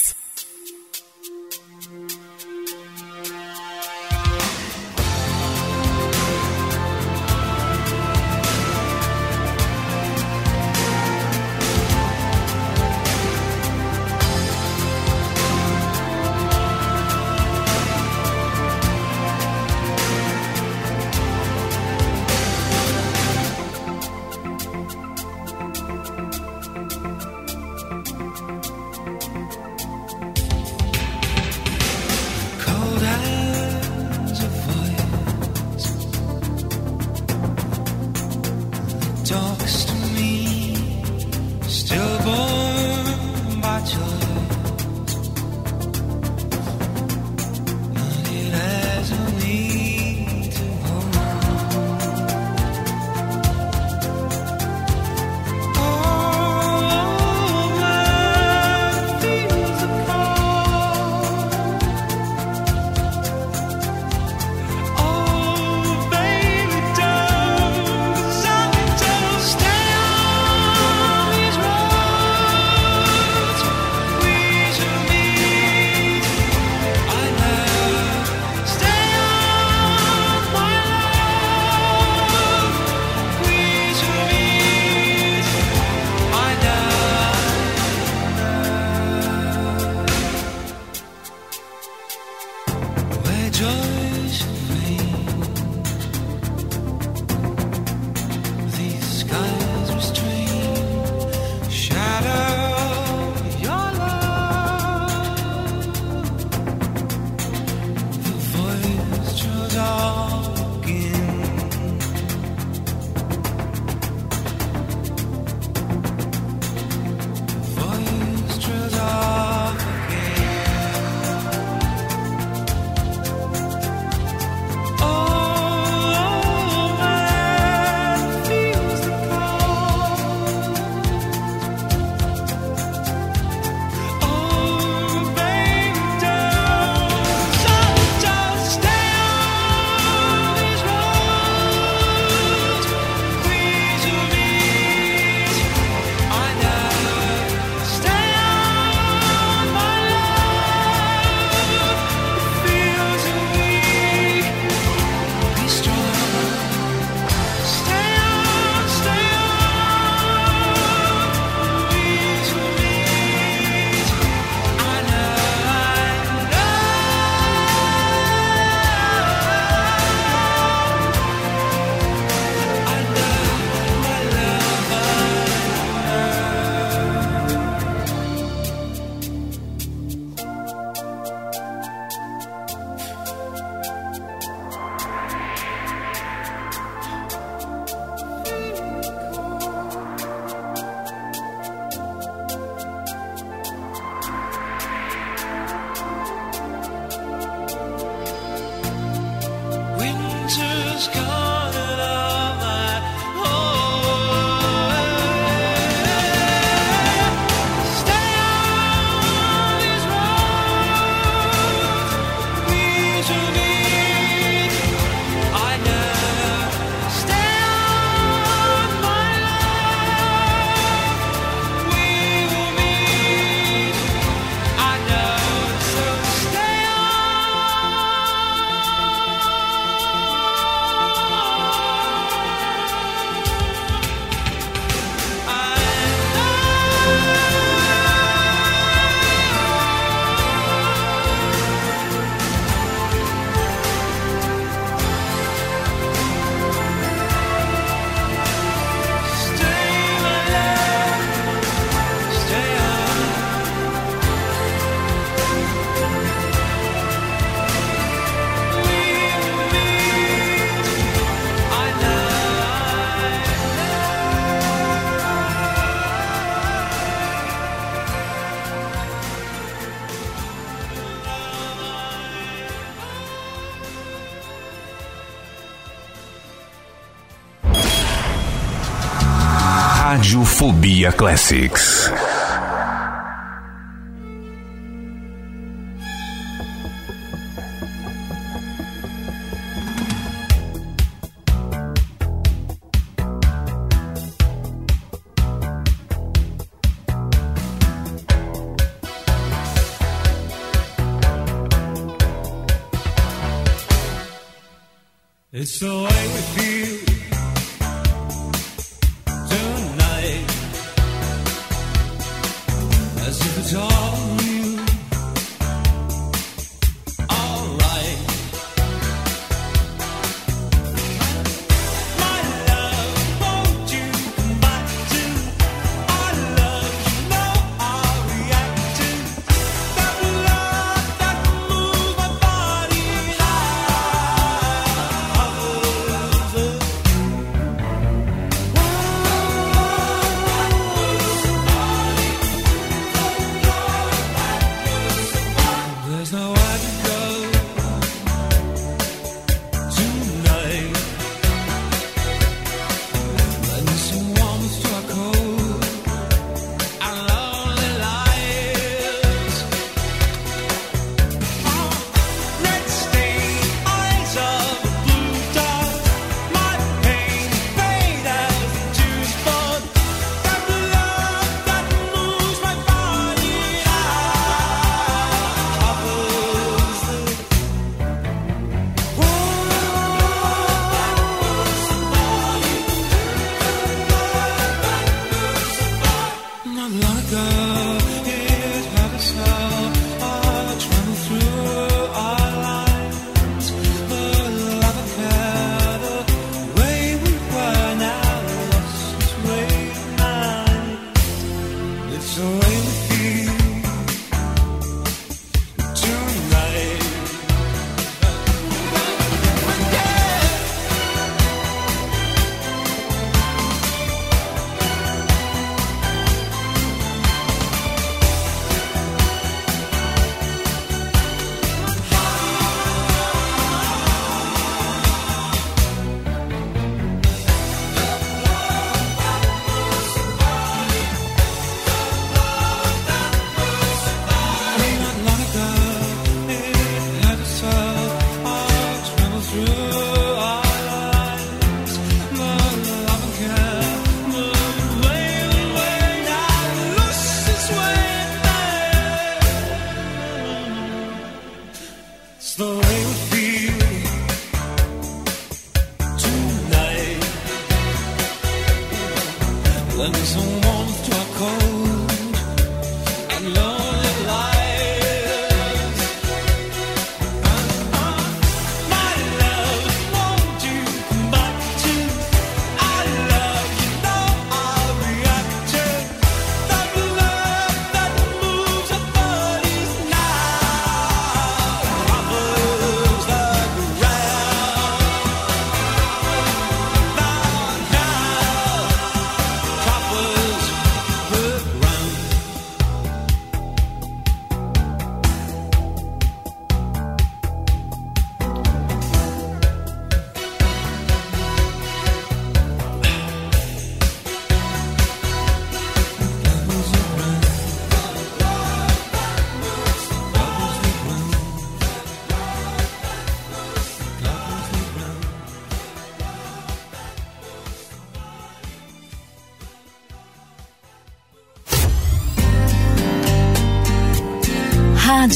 Radiofobia 280.59 281.13
Classics. 281.13 282.28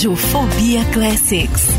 Radiofobia 0.04 0.84
Classics. 0.92 1.73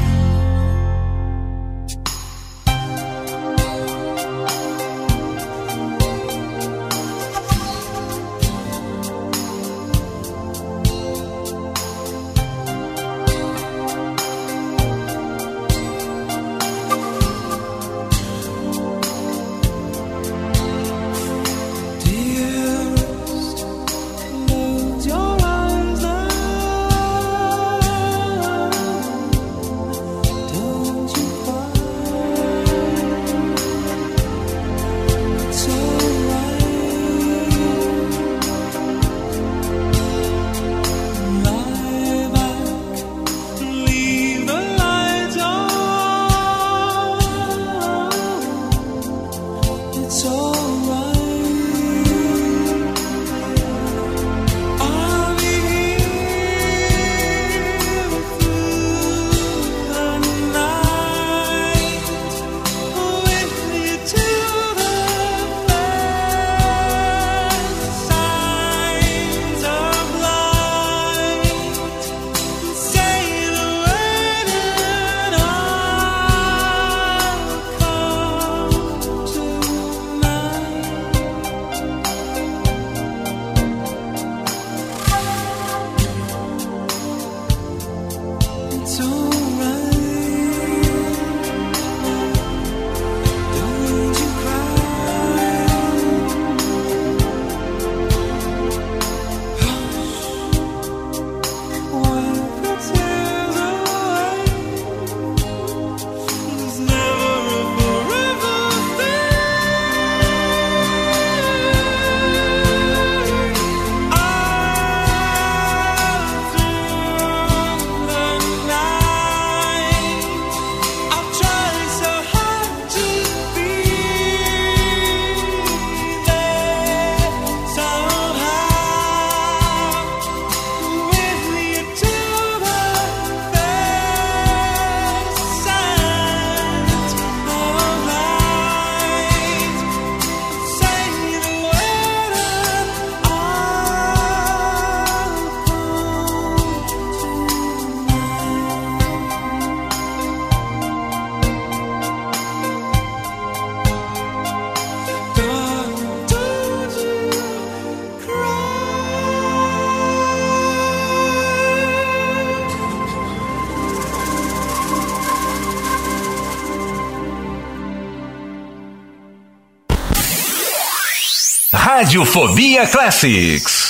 Radiofobia 172.14 172.86
Classics. 172.86 173.83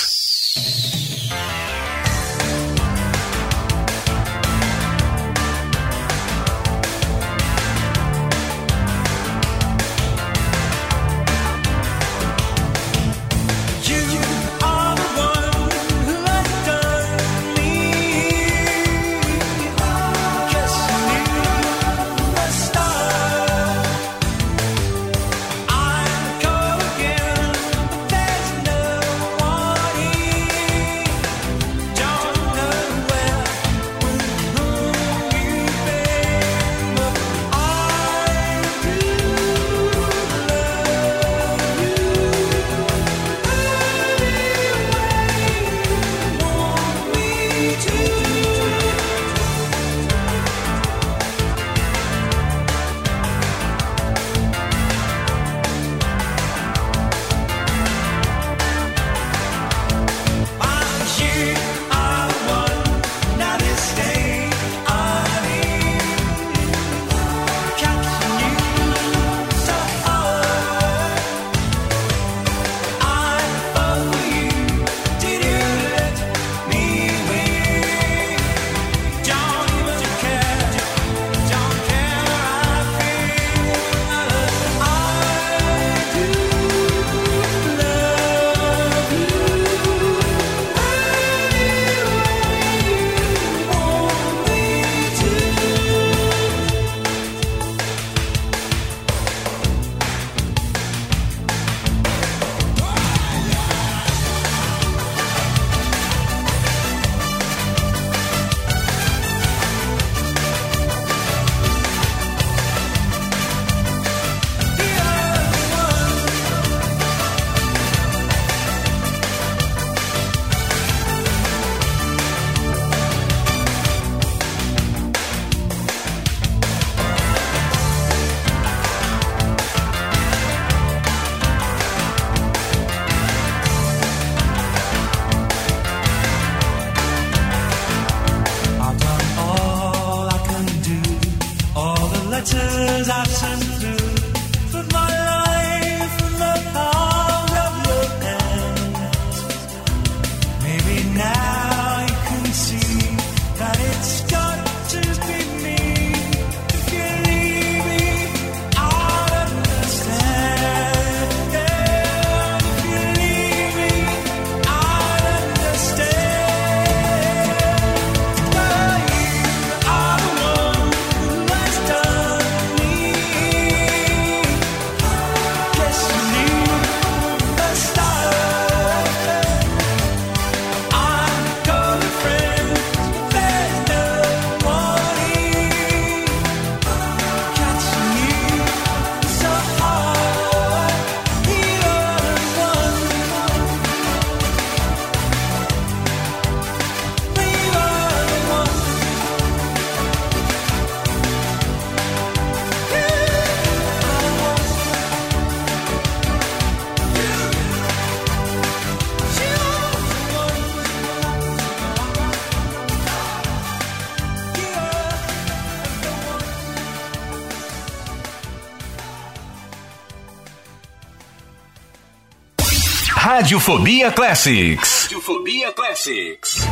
Radiofobia 223.45 224.11
Classics. 224.11 225.03
Radiofobia 225.03 225.71
Classics. 225.71 226.64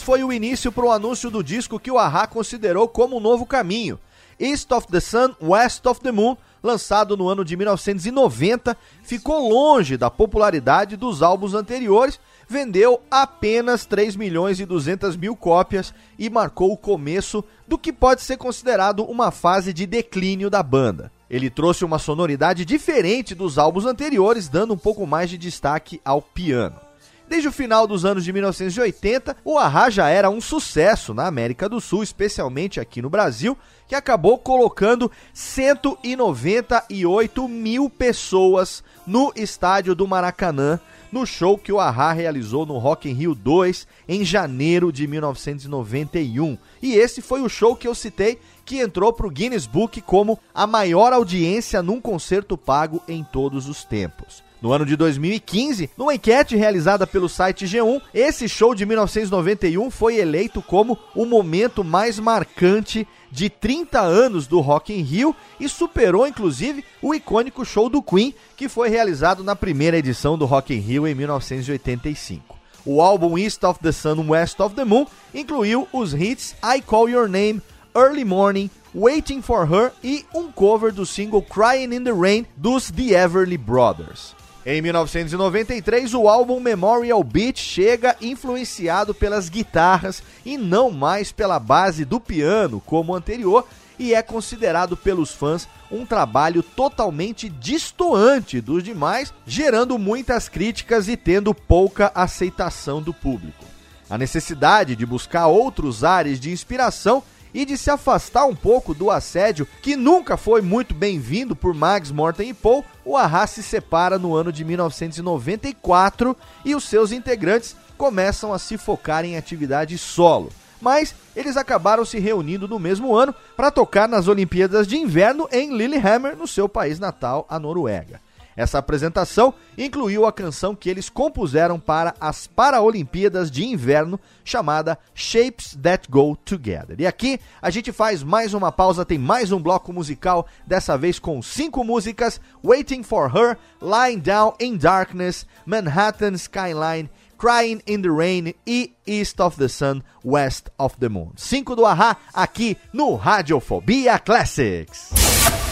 Foi 0.00 0.22
o 0.22 0.32
início 0.32 0.70
para 0.70 0.84
o 0.84 0.90
anúncio 0.92 1.30
do 1.30 1.42
disco 1.42 1.80
que 1.80 1.90
o 1.90 1.98
Ahá 1.98 2.26
considerou 2.26 2.88
como 2.88 3.16
um 3.16 3.20
novo 3.20 3.44
caminho. 3.44 3.98
East 4.38 4.70
of 4.72 4.86
the 4.88 5.00
Sun, 5.00 5.34
West 5.42 5.86
of 5.86 6.00
the 6.00 6.12
Moon, 6.12 6.36
lançado 6.62 7.16
no 7.16 7.28
ano 7.28 7.44
de 7.44 7.56
1990, 7.56 8.76
ficou 9.02 9.48
longe 9.48 9.96
da 9.96 10.10
popularidade 10.10 10.96
dos 10.96 11.22
álbuns 11.22 11.54
anteriores, 11.54 12.20
vendeu 12.48 13.00
apenas 13.10 13.86
3 13.86 14.14
milhões 14.16 14.60
e 14.60 14.66
200 14.66 15.16
mil 15.16 15.34
cópias 15.34 15.94
e 16.18 16.28
marcou 16.28 16.72
o 16.72 16.76
começo 16.76 17.42
do 17.66 17.78
que 17.78 17.92
pode 17.92 18.22
ser 18.22 18.36
considerado 18.36 19.04
uma 19.04 19.30
fase 19.30 19.72
de 19.72 19.86
declínio 19.86 20.50
da 20.50 20.62
banda. 20.62 21.10
Ele 21.28 21.50
trouxe 21.50 21.84
uma 21.84 21.98
sonoridade 21.98 22.64
diferente 22.64 23.34
dos 23.34 23.58
álbuns 23.58 23.84
anteriores, 23.84 24.48
dando 24.48 24.74
um 24.74 24.78
pouco 24.78 25.06
mais 25.06 25.30
de 25.30 25.38
destaque 25.38 26.00
ao 26.04 26.22
piano. 26.22 26.85
Desde 27.28 27.48
o 27.48 27.52
final 27.52 27.88
dos 27.88 28.04
anos 28.04 28.24
de 28.24 28.32
1980, 28.32 29.38
o 29.44 29.58
Ahá 29.58 29.90
já 29.90 30.08
era 30.08 30.30
um 30.30 30.40
sucesso 30.40 31.12
na 31.12 31.26
América 31.26 31.68
do 31.68 31.80
Sul, 31.80 32.04
especialmente 32.04 32.78
aqui 32.78 33.02
no 33.02 33.10
Brasil, 33.10 33.58
que 33.88 33.96
acabou 33.96 34.38
colocando 34.38 35.10
198 35.34 37.48
mil 37.48 37.90
pessoas 37.90 38.84
no 39.04 39.32
estádio 39.34 39.92
do 39.92 40.06
Maracanã, 40.06 40.78
no 41.10 41.26
show 41.26 41.58
que 41.58 41.72
o 41.72 41.80
Ahá 41.80 42.12
realizou 42.12 42.64
no 42.64 42.78
Rock 42.78 43.10
in 43.10 43.14
Rio 43.14 43.34
2 43.34 43.88
em 44.08 44.24
janeiro 44.24 44.92
de 44.92 45.08
1991. 45.08 46.56
E 46.80 46.94
esse 46.94 47.20
foi 47.20 47.42
o 47.42 47.48
show 47.48 47.74
que 47.74 47.88
eu 47.88 47.94
citei 47.94 48.38
que 48.64 48.78
entrou 48.78 49.12
para 49.12 49.26
o 49.26 49.30
Guinness 49.30 49.66
Book 49.66 50.00
como 50.00 50.38
a 50.54 50.64
maior 50.64 51.12
audiência 51.12 51.82
num 51.82 52.00
concerto 52.00 52.56
pago 52.56 53.02
em 53.08 53.24
todos 53.24 53.68
os 53.68 53.82
tempos. 53.82 54.45
No 54.60 54.72
ano 54.72 54.86
de 54.86 54.96
2015, 54.96 55.90
numa 55.96 56.14
enquete 56.14 56.56
realizada 56.56 57.06
pelo 57.06 57.28
site 57.28 57.66
G1, 57.66 58.00
esse 58.14 58.48
show 58.48 58.74
de 58.74 58.86
1991 58.86 59.90
foi 59.90 60.16
eleito 60.16 60.62
como 60.62 60.98
o 61.14 61.26
momento 61.26 61.84
mais 61.84 62.18
marcante 62.18 63.06
de 63.30 63.50
30 63.50 64.00
anos 64.00 64.46
do 64.46 64.60
Rock 64.60 64.94
in 64.94 65.02
Rio 65.02 65.36
e 65.60 65.68
superou 65.68 66.26
inclusive 66.26 66.84
o 67.02 67.14
icônico 67.14 67.64
show 67.66 67.90
do 67.90 68.02
Queen, 68.02 68.34
que 68.56 68.68
foi 68.68 68.88
realizado 68.88 69.44
na 69.44 69.54
primeira 69.54 69.98
edição 69.98 70.38
do 70.38 70.46
Rock 70.46 70.74
in 70.74 70.78
Rio 70.78 71.06
em 71.06 71.14
1985. 71.14 72.56
O 72.86 73.02
álbum 73.02 73.36
East 73.36 73.62
of 73.64 73.80
the 73.80 73.90
Sun, 73.92 74.28
West 74.28 74.60
of 74.60 74.74
the 74.74 74.84
Moon 74.84 75.06
incluiu 75.34 75.88
os 75.92 76.14
hits 76.14 76.54
I 76.62 76.80
Call 76.80 77.10
Your 77.10 77.28
Name, 77.28 77.60
Early 77.94 78.24
Morning, 78.24 78.70
Waiting 78.94 79.42
for 79.42 79.66
Her 79.66 79.92
e 80.04 80.24
um 80.32 80.50
cover 80.52 80.92
do 80.92 81.04
single 81.04 81.42
Crying 81.42 81.92
in 81.92 82.04
the 82.04 82.12
Rain 82.12 82.46
dos 82.56 82.90
The 82.90 83.14
Everly 83.14 83.58
Brothers. 83.58 84.35
Em 84.68 84.82
1993, 84.82 86.12
o 86.12 86.28
álbum 86.28 86.58
Memorial 86.58 87.22
Beat 87.22 87.56
chega 87.56 88.16
influenciado 88.20 89.14
pelas 89.14 89.48
guitarras 89.48 90.24
e 90.44 90.58
não 90.58 90.90
mais 90.90 91.30
pela 91.30 91.60
base 91.60 92.04
do 92.04 92.18
piano 92.18 92.82
como 92.84 93.12
o 93.12 93.14
anterior, 93.14 93.64
e 93.96 94.12
é 94.12 94.20
considerado 94.22 94.96
pelos 94.96 95.30
fãs 95.30 95.68
um 95.88 96.04
trabalho 96.04 96.64
totalmente 96.64 97.48
distoante 97.48 98.60
dos 98.60 98.82
demais, 98.82 99.32
gerando 99.46 99.96
muitas 100.00 100.48
críticas 100.48 101.06
e 101.06 101.16
tendo 101.16 101.54
pouca 101.54 102.10
aceitação 102.12 103.00
do 103.00 103.14
público. 103.14 103.64
A 104.10 104.18
necessidade 104.18 104.96
de 104.96 105.06
buscar 105.06 105.46
outros 105.46 106.02
ares 106.02 106.40
de 106.40 106.50
inspiração 106.50 107.22
e 107.56 107.64
de 107.64 107.78
se 107.78 107.90
afastar 107.90 108.44
um 108.44 108.54
pouco 108.54 108.92
do 108.92 109.10
assédio 109.10 109.66
que 109.80 109.96
nunca 109.96 110.36
foi 110.36 110.60
muito 110.60 110.94
bem-vindo 110.94 111.56
por 111.56 111.72
Max 111.72 112.10
Morten 112.10 112.50
e 112.50 112.54
Paul, 112.54 112.84
o 113.02 113.16
Ahá 113.16 113.46
se 113.46 113.62
separa 113.62 114.18
no 114.18 114.36
ano 114.36 114.52
de 114.52 114.62
1994 114.62 116.36
e 116.66 116.74
os 116.74 116.84
seus 116.84 117.12
integrantes 117.12 117.74
começam 117.96 118.52
a 118.52 118.58
se 118.58 118.76
focar 118.76 119.24
em 119.24 119.38
atividade 119.38 119.96
solo. 119.96 120.52
Mas 120.82 121.14
eles 121.34 121.56
acabaram 121.56 122.04
se 122.04 122.18
reunindo 122.18 122.68
no 122.68 122.78
mesmo 122.78 123.16
ano 123.16 123.34
para 123.56 123.70
tocar 123.70 124.06
nas 124.06 124.28
Olimpíadas 124.28 124.86
de 124.86 124.98
Inverno 124.98 125.48
em 125.50 125.74
Lillehammer, 125.74 126.36
no 126.36 126.46
seu 126.46 126.68
país 126.68 126.98
natal, 126.98 127.46
a 127.48 127.58
Noruega. 127.58 128.20
Essa 128.56 128.78
apresentação 128.78 129.52
incluiu 129.76 130.24
a 130.24 130.32
canção 130.32 130.74
que 130.74 130.88
eles 130.88 131.10
compuseram 131.10 131.78
para 131.78 132.14
as 132.18 132.46
Paralimpíadas 132.46 133.50
de 133.50 133.64
Inverno, 133.66 134.18
chamada 134.44 134.98
Shapes 135.14 135.76
That 135.82 136.08
Go 136.10 136.36
Together. 136.36 136.96
E 136.98 137.06
aqui 137.06 137.38
a 137.60 137.68
gente 137.68 137.92
faz 137.92 138.22
mais 138.22 138.54
uma 138.54 138.72
pausa, 138.72 139.04
tem 139.04 139.18
mais 139.18 139.52
um 139.52 139.60
bloco 139.60 139.92
musical, 139.92 140.46
dessa 140.66 140.96
vez 140.96 141.18
com 141.18 141.42
cinco 141.42 141.84
músicas: 141.84 142.40
Waiting 142.64 143.02
for 143.02 143.30
Her, 143.36 143.58
Lying 143.80 144.20
Down 144.20 144.54
in 144.58 144.78
Darkness, 144.78 145.46
Manhattan 145.66 146.34
Skyline. 146.34 147.10
Crying 147.38 147.82
in 147.86 148.00
the 148.00 148.10
Rain 148.10 148.54
e 148.64 148.92
East 149.06 149.40
of 149.40 149.58
the 149.58 149.68
Sun, 149.68 150.02
West 150.24 150.70
of 150.78 150.96
the 150.98 151.08
Moon. 151.10 151.32
Cinco 151.36 151.76
do 151.76 151.84
Ahá 151.84 152.16
aqui 152.32 152.78
no 152.94 153.14
Radiofobia 153.14 154.18
Classics. 154.18 155.10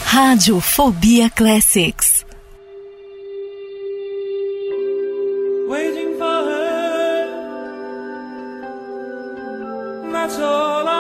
Radiofobia 0.05 1.30
Classics. 1.30 2.24
that's 10.27 10.39
all 10.39 10.89
I 10.89 10.93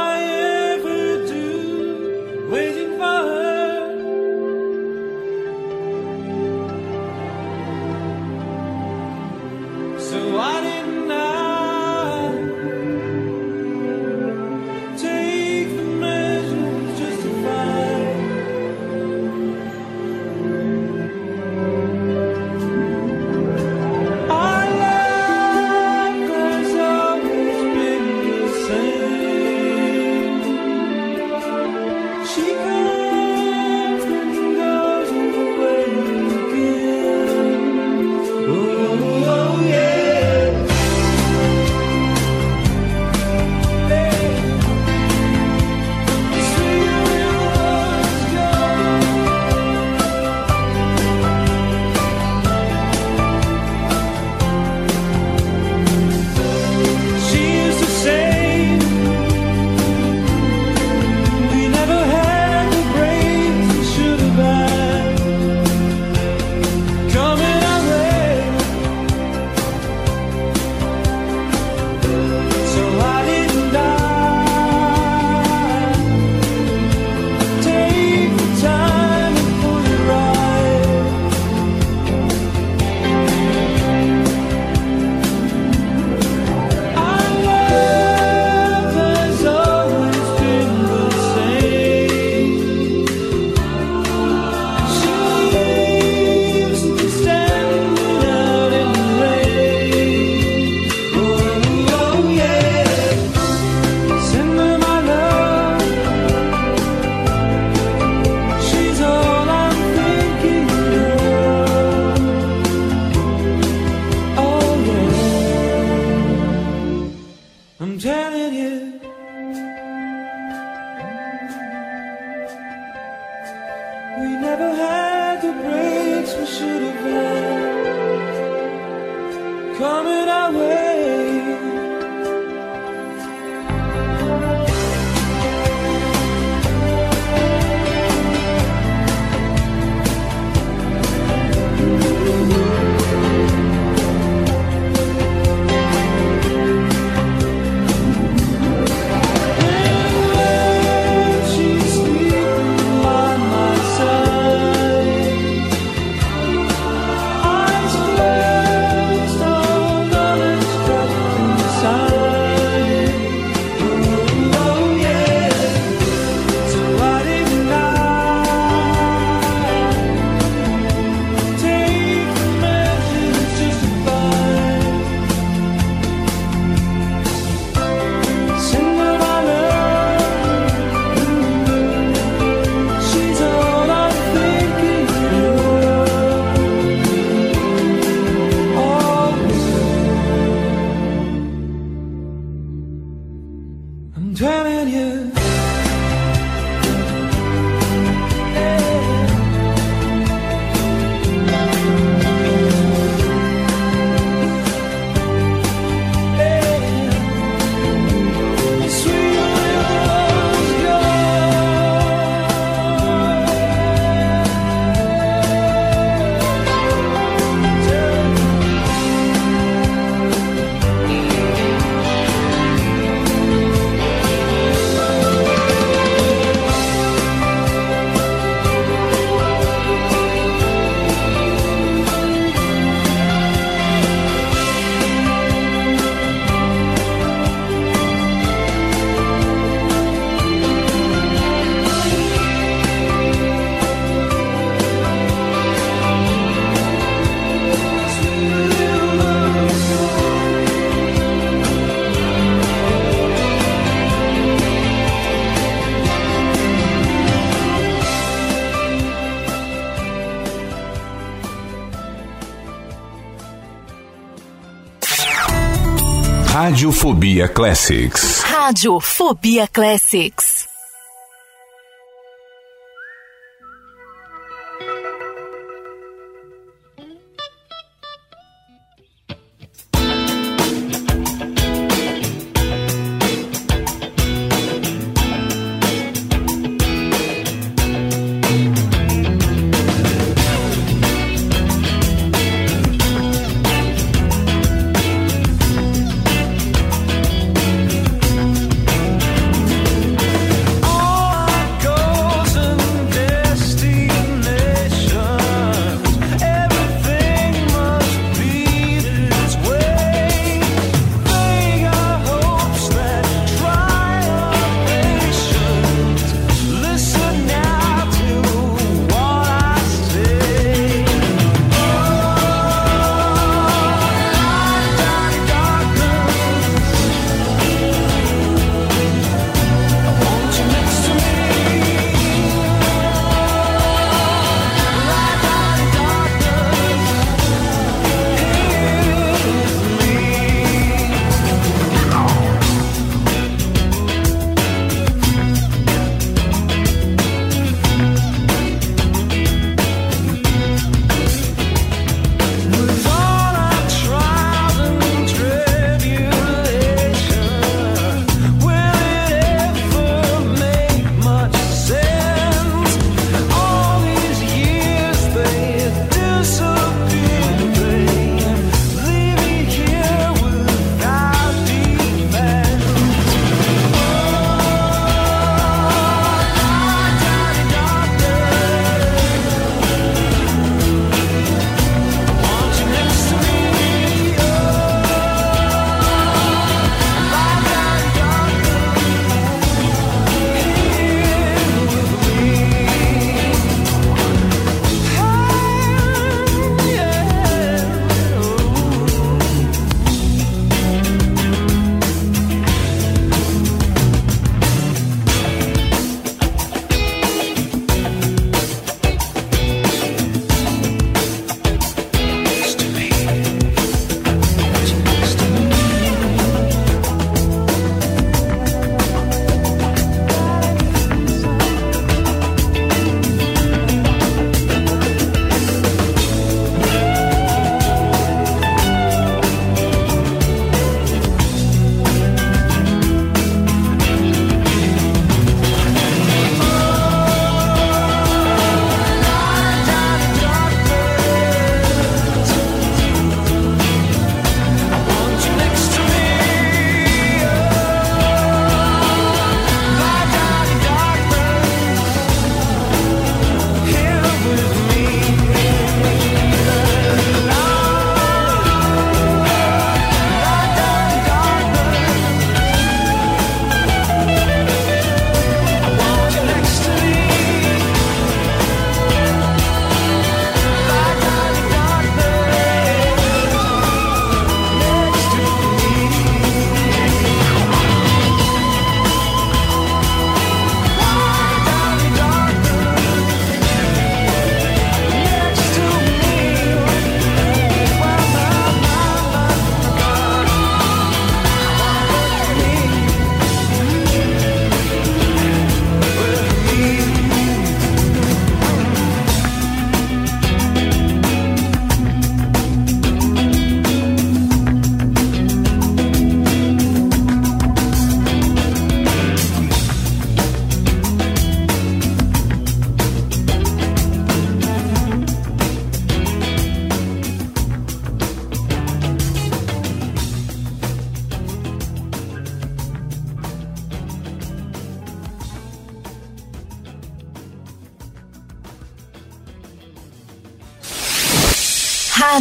Radiofobia 266.64 267.46
Classics. 267.46 268.42
Radiofobia 268.50 269.68
Classics. 269.68 270.43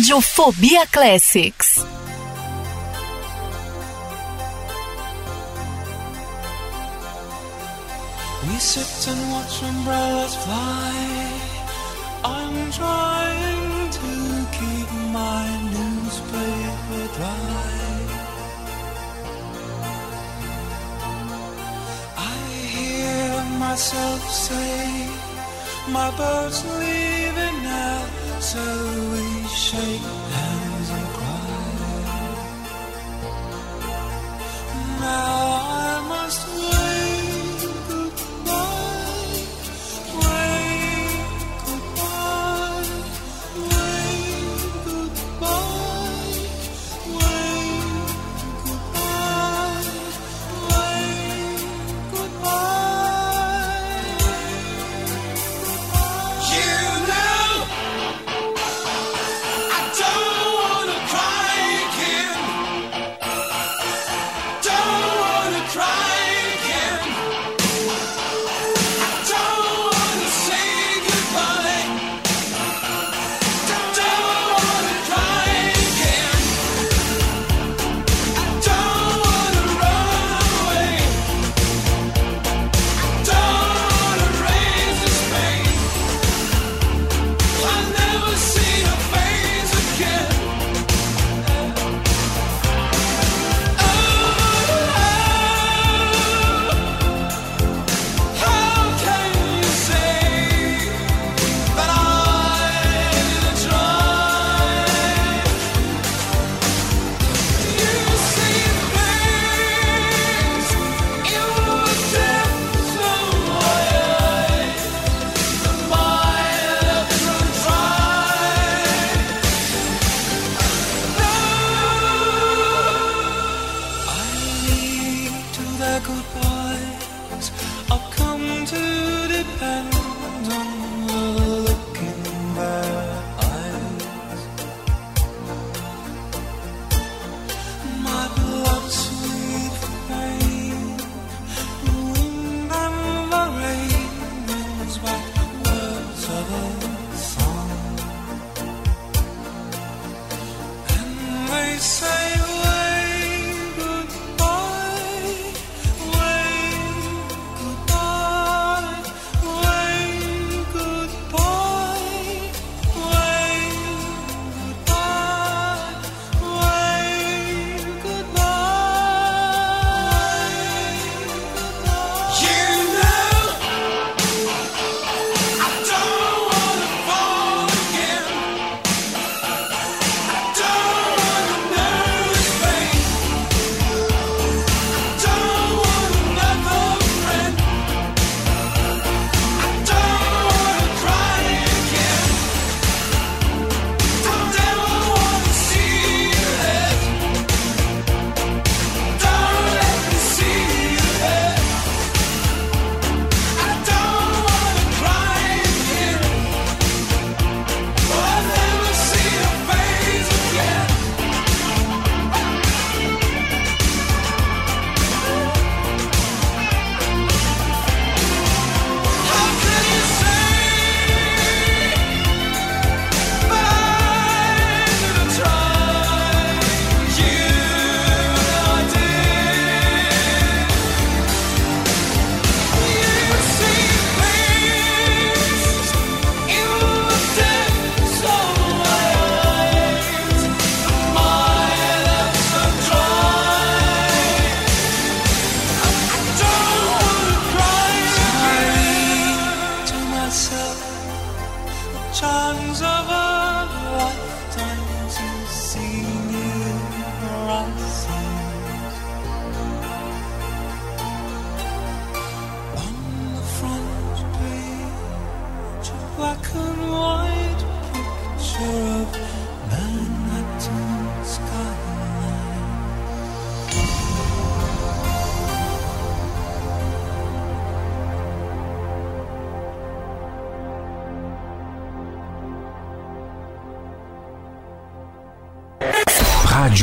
Radiofobia 0.04 0.86
Classics. 0.92 1.73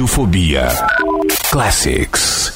Radiofobia 0.00 0.72
Classics. 1.50 2.49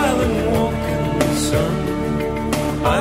silent 0.00 0.36
walk 0.52 0.82
in 0.94 1.02
the 1.20 1.32
sun. 1.48 1.74
I 2.96 2.98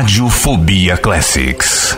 Radiofobia 0.00 0.96
Classics. 0.96 1.97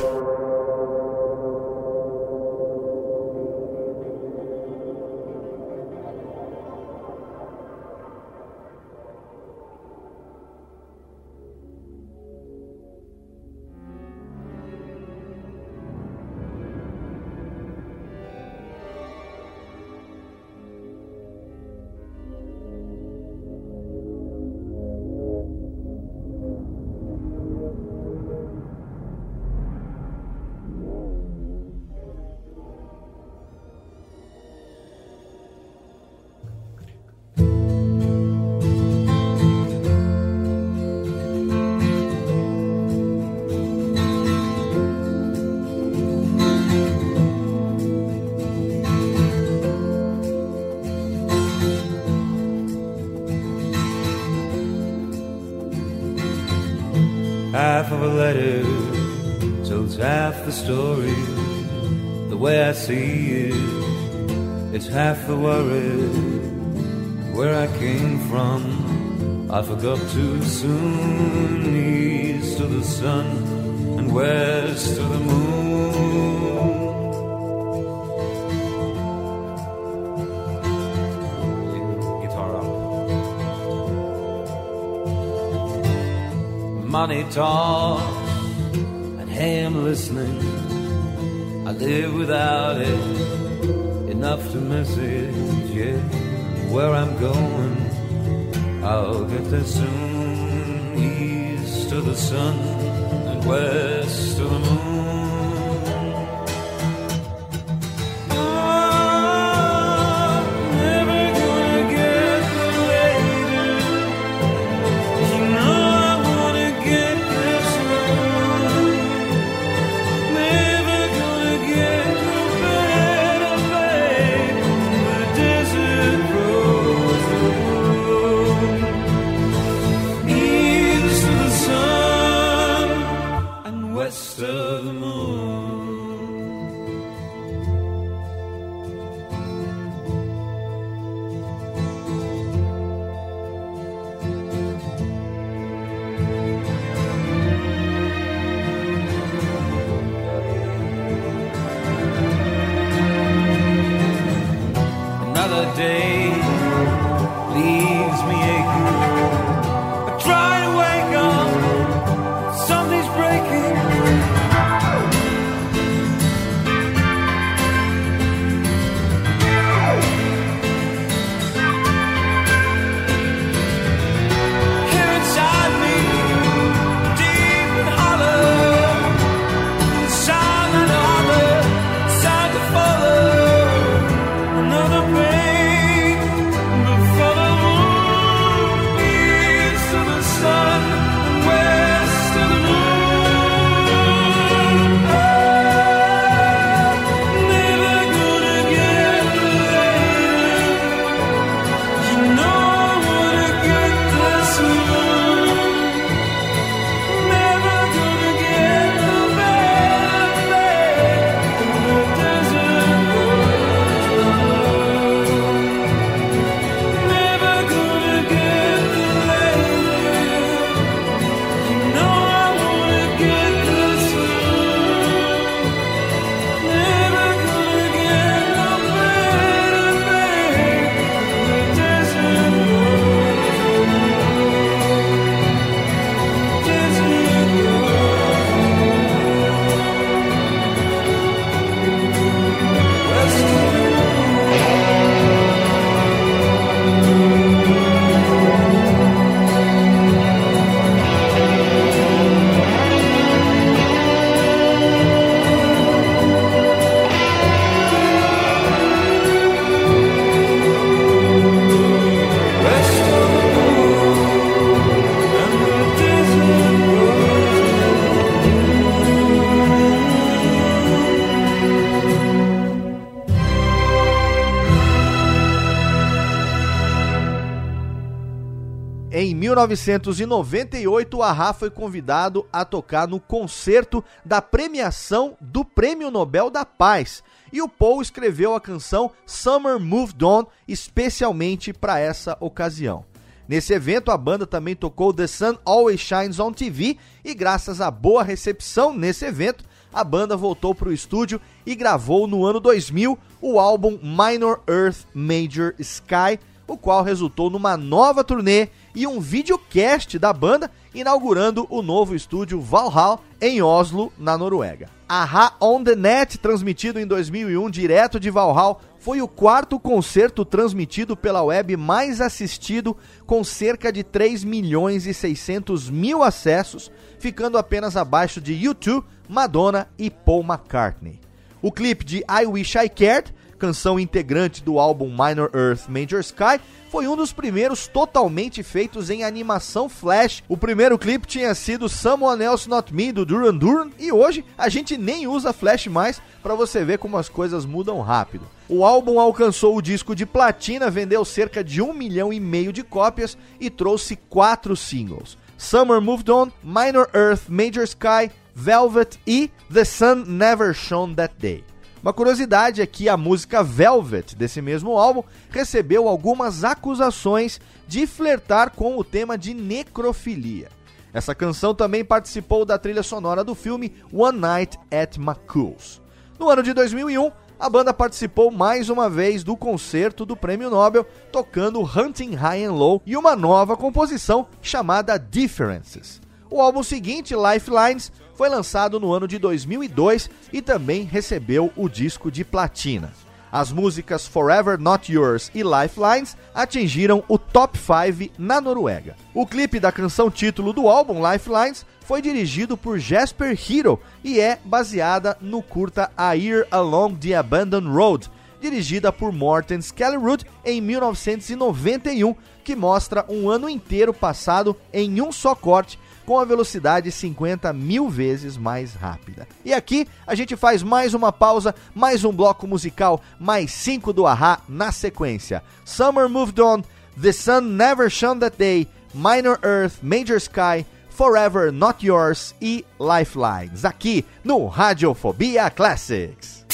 1998, 279.66 281.16
o 281.16 281.22
Ahá 281.22 281.52
foi 281.52 281.70
convidado 281.70 282.46
a 282.52 282.64
tocar 282.64 283.08
no 283.08 283.18
concerto 283.18 284.04
da 284.24 284.40
premiação 284.40 285.36
do 285.40 285.64
Prêmio 285.64 286.10
Nobel 286.10 286.50
da 286.50 286.64
Paz. 286.64 287.22
E 287.52 287.60
o 287.60 287.68
Paul 287.68 288.00
escreveu 288.00 288.54
a 288.54 288.60
canção 288.60 289.10
Summer 289.26 289.78
Moved 289.78 290.24
On 290.24 290.44
especialmente 290.68 291.72
para 291.72 291.98
essa 291.98 292.36
ocasião. 292.40 293.04
Nesse 293.48 293.72
evento, 293.72 294.12
a 294.12 294.16
banda 294.16 294.46
também 294.46 294.76
tocou 294.76 295.12
The 295.12 295.26
Sun 295.26 295.58
Always 295.64 296.00
Shines 296.00 296.38
on 296.38 296.52
TV 296.52 296.96
e, 297.24 297.34
graças 297.34 297.80
à 297.80 297.90
boa 297.90 298.22
recepção 298.22 298.94
nesse 298.94 299.24
evento, 299.24 299.64
a 299.92 300.04
banda 300.04 300.36
voltou 300.36 300.72
para 300.72 300.88
o 300.88 300.92
estúdio 300.92 301.40
e 301.66 301.74
gravou 301.74 302.28
no 302.28 302.44
ano 302.44 302.60
2000 302.60 303.18
o 303.40 303.58
álbum 303.58 303.98
Minor 304.02 304.60
Earth 304.68 305.04
Major 305.12 305.74
Sky, 305.80 306.38
o 306.70 306.76
qual 306.76 307.02
resultou 307.02 307.50
numa 307.50 307.76
nova 307.76 308.22
turnê 308.22 308.68
e 308.94 309.06
um 309.06 309.20
videocast 309.20 310.18
da 310.18 310.32
banda 310.32 310.70
inaugurando 310.94 311.66
o 311.68 311.82
novo 311.82 312.14
estúdio 312.14 312.60
Valhalla 312.60 313.18
em 313.40 313.60
Oslo, 313.60 314.12
na 314.16 314.38
Noruega. 314.38 314.88
Aha 315.08 315.56
On 315.60 315.82
The 315.82 315.96
Net, 315.96 316.38
transmitido 316.38 317.00
em 317.00 317.06
2001 317.06 317.70
direto 317.70 318.20
de 318.20 318.30
Valhalla, 318.30 318.76
foi 319.00 319.20
o 319.20 319.26
quarto 319.26 319.80
concerto 319.80 320.44
transmitido 320.44 321.16
pela 321.16 321.42
web 321.42 321.76
mais 321.76 322.20
assistido, 322.20 322.96
com 323.26 323.42
cerca 323.42 323.92
de 323.92 324.04
3 324.04 324.44
milhões 324.44 325.06
e 325.06 325.14
600 325.14 325.90
mil 325.90 326.22
acessos, 326.22 326.92
ficando 327.18 327.58
apenas 327.58 327.96
abaixo 327.96 328.40
de 328.40 328.54
U2, 328.54 329.02
Madonna 329.28 329.88
e 329.98 330.10
Paul 330.10 330.44
McCartney. 330.44 331.18
O 331.62 331.72
clipe 331.72 332.04
de 332.04 332.18
I 332.18 332.46
Wish 332.46 332.76
I 332.76 332.88
Cared, 332.88 333.34
canção 333.60 334.00
integrante 334.00 334.64
do 334.64 334.78
álbum 334.78 335.10
Minor 335.10 335.50
Earth 335.54 335.86
Major 335.86 336.20
Sky, 336.20 336.58
foi 336.90 337.06
um 337.06 337.14
dos 337.14 337.32
primeiros 337.32 337.86
totalmente 337.86 338.62
feitos 338.62 339.10
em 339.10 339.22
animação 339.22 339.88
flash. 339.88 340.42
O 340.48 340.56
primeiro 340.56 340.98
clipe 340.98 341.26
tinha 341.26 341.54
sido 341.54 341.88
Someone 341.88 342.42
Else 342.42 342.68
Not 342.68 342.92
Me 342.92 343.12
do 343.12 343.24
Duran 343.24 343.54
Duran 343.54 343.90
e 343.98 344.10
hoje 344.10 344.44
a 344.58 344.68
gente 344.68 344.96
nem 344.96 345.28
usa 345.28 345.52
flash 345.52 345.86
mais 345.86 346.20
para 346.42 346.54
você 346.54 346.84
ver 346.84 346.98
como 346.98 347.18
as 347.18 347.28
coisas 347.28 347.64
mudam 347.64 348.00
rápido. 348.00 348.46
O 348.68 348.84
álbum 348.84 349.20
alcançou 349.20 349.76
o 349.76 349.82
disco 349.82 350.16
de 350.16 350.24
platina, 350.24 350.90
vendeu 350.90 351.24
cerca 351.24 351.62
de 351.62 351.80
um 351.82 351.92
milhão 351.92 352.32
e 352.32 352.40
meio 352.40 352.72
de 352.72 352.82
cópias 352.82 353.36
e 353.60 353.68
trouxe 353.68 354.16
quatro 354.16 354.74
singles. 354.74 355.36
Summer 355.58 356.00
Moved 356.00 356.30
On, 356.30 356.48
Minor 356.64 357.08
Earth, 357.14 357.42
Major 357.48 357.84
Sky, 357.84 358.32
Velvet 358.54 359.20
e 359.26 359.50
The 359.72 359.84
Sun 359.84 360.24
Never 360.26 360.74
Shone 360.74 361.14
That 361.14 361.34
Day. 361.38 361.69
Uma 362.02 362.14
curiosidade 362.14 362.80
é 362.80 362.86
que 362.86 363.10
a 363.10 363.16
música 363.16 363.62
Velvet 363.62 364.34
desse 364.34 364.62
mesmo 364.62 364.96
álbum 364.96 365.22
recebeu 365.50 366.08
algumas 366.08 366.64
acusações 366.64 367.60
de 367.86 368.06
flertar 368.06 368.70
com 368.70 368.96
o 368.96 369.04
tema 369.04 369.36
de 369.36 369.52
necrofilia. 369.52 370.68
Essa 371.12 371.34
canção 371.34 371.74
também 371.74 372.02
participou 372.02 372.64
da 372.64 372.78
trilha 372.78 373.02
sonora 373.02 373.44
do 373.44 373.54
filme 373.54 373.94
One 374.12 374.38
Night 374.38 374.78
at 374.90 375.18
McCool's. 375.18 376.00
No 376.38 376.48
ano 376.48 376.62
de 376.62 376.72
2001, 376.72 377.30
a 377.58 377.68
banda 377.68 377.92
participou 377.92 378.50
mais 378.50 378.88
uma 378.88 379.10
vez 379.10 379.44
do 379.44 379.54
concerto 379.54 380.24
do 380.24 380.34
Prêmio 380.34 380.70
Nobel, 380.70 381.06
tocando 381.30 381.82
Hunting 381.82 382.34
High 382.34 382.64
and 382.64 382.72
Low 382.72 383.02
e 383.04 383.14
uma 383.14 383.36
nova 383.36 383.76
composição 383.76 384.46
chamada 384.62 385.18
Differences. 385.18 386.22
O 386.48 386.62
álbum 386.62 386.82
seguinte, 386.82 387.34
Lifelines, 387.34 388.10
foi 388.40 388.48
lançado 388.48 388.98
no 388.98 389.12
ano 389.12 389.28
de 389.28 389.38
2002 389.38 390.30
e 390.50 390.62
também 390.62 391.02
recebeu 391.02 391.70
o 391.76 391.90
disco 391.90 392.30
de 392.30 392.42
platina. 392.42 393.12
As 393.52 393.70
músicas 393.70 394.26
Forever 394.26 394.80
Not 394.80 395.12
Yours 395.12 395.50
e 395.54 395.62
Lifelines 395.62 396.38
atingiram 396.54 397.22
o 397.28 397.36
top 397.36 397.78
5 397.78 398.32
na 398.38 398.58
Noruega. 398.58 399.14
O 399.34 399.46
clipe 399.46 399.78
da 399.78 399.92
canção 399.92 400.30
título 400.30 400.72
do 400.72 400.88
álbum, 400.88 401.20
Lifelines, 401.30 401.84
foi 402.00 402.22
dirigido 402.22 402.78
por 402.78 402.98
Jasper 402.98 403.54
Hero 403.70 404.00
e 404.24 404.40
é 404.40 404.58
baseada 404.64 405.36
no 405.38 405.62
curta 405.62 406.10
A 406.16 406.32
Year 406.32 406.66
Along 406.70 407.16
the 407.16 407.34
Abandoned 407.34 407.94
Road, 407.94 408.30
dirigida 408.58 409.12
por 409.12 409.32
Morten 409.32 409.80
Skellerud 409.80 410.46
em 410.64 410.80
1991, 410.80 412.34
que 412.64 412.74
mostra 412.74 413.22
um 413.28 413.50
ano 413.50 413.68
inteiro 413.68 414.14
passado 414.14 414.74
em 414.94 415.20
um 415.20 415.30
só 415.30 415.54
corte 415.54 415.98
com 416.24 416.38
a 416.38 416.44
velocidade 416.44 417.10
50 417.10 417.72
mil 417.72 418.08
vezes 418.08 418.56
mais 418.56 418.94
rápida. 418.94 419.46
E 419.64 419.72
aqui 419.72 420.06
a 420.26 420.34
gente 420.34 420.56
faz 420.56 420.82
mais 420.82 421.14
uma 421.14 421.32
pausa, 421.32 421.74
mais 421.94 422.24
um 422.24 422.32
bloco 422.32 422.66
musical, 422.66 423.20
mais 423.38 423.72
cinco 423.72 424.12
do 424.12 424.26
Ahá 424.26 424.60
na 424.68 424.92
sequência. 424.92 425.62
Summer 425.84 426.28
Moved 426.28 426.60
On, 426.60 426.82
The 427.20 427.32
Sun 427.32 427.60
Never 427.62 428.10
Shone 428.10 428.40
That 428.40 428.56
Day, 428.56 428.88
Minor 429.12 429.58
Earth, 429.62 430.02
Major 430.02 430.36
Sky, 430.36 430.86
Forever 431.10 431.70
Not 431.72 432.04
Yours 432.06 432.54
e 432.62 432.84
Lifelines, 432.98 433.84
aqui 433.84 434.24
no 434.42 434.66
Radiofobia 434.66 435.68
Classics. 435.70 436.64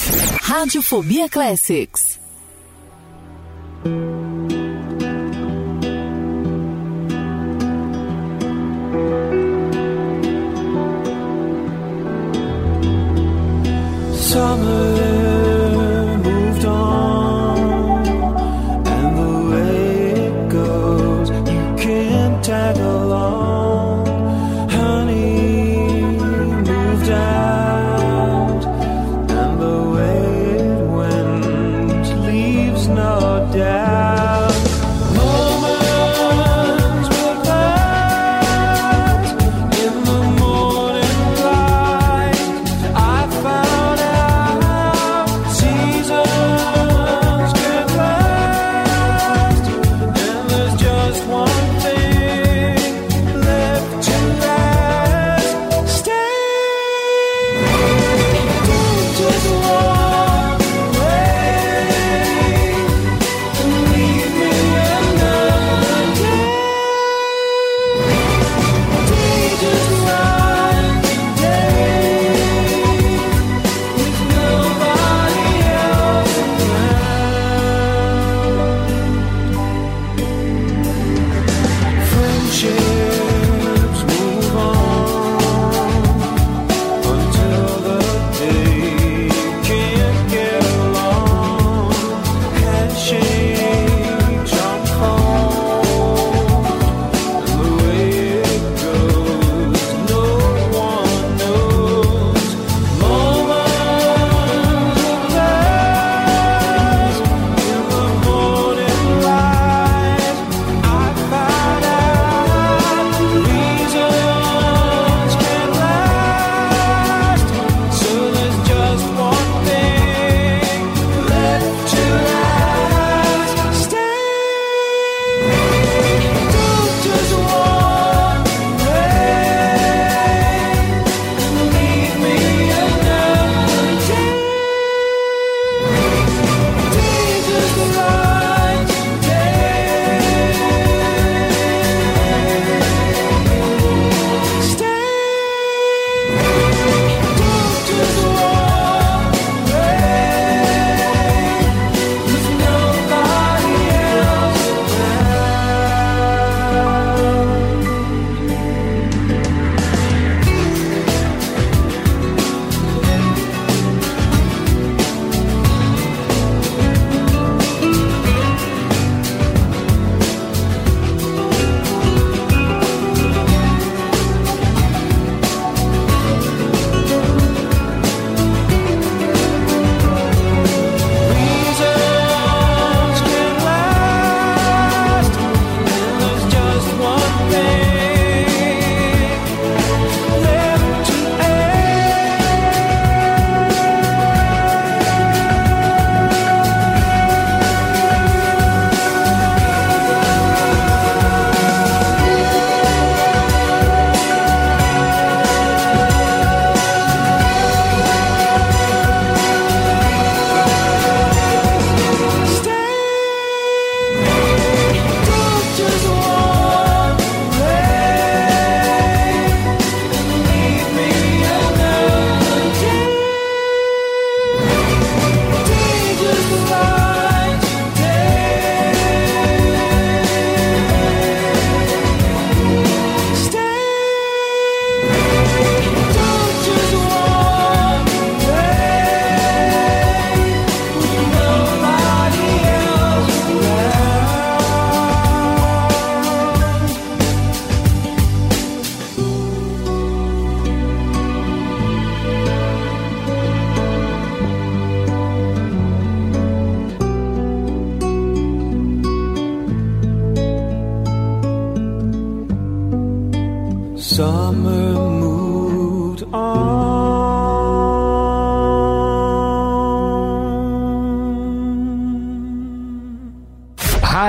Radiofobia 0.43 1.29
Classics. 1.29 2.21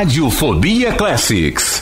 Radiofobia 0.08 0.96
Classics. 0.96 1.77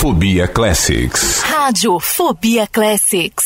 Radiofobia 0.00 0.48
Classics. 0.48 1.42
Radiofobia 1.42 2.66
Classics. 2.72 3.39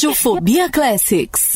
Radiofobia, 0.00 0.70
Classics. 0.70 1.49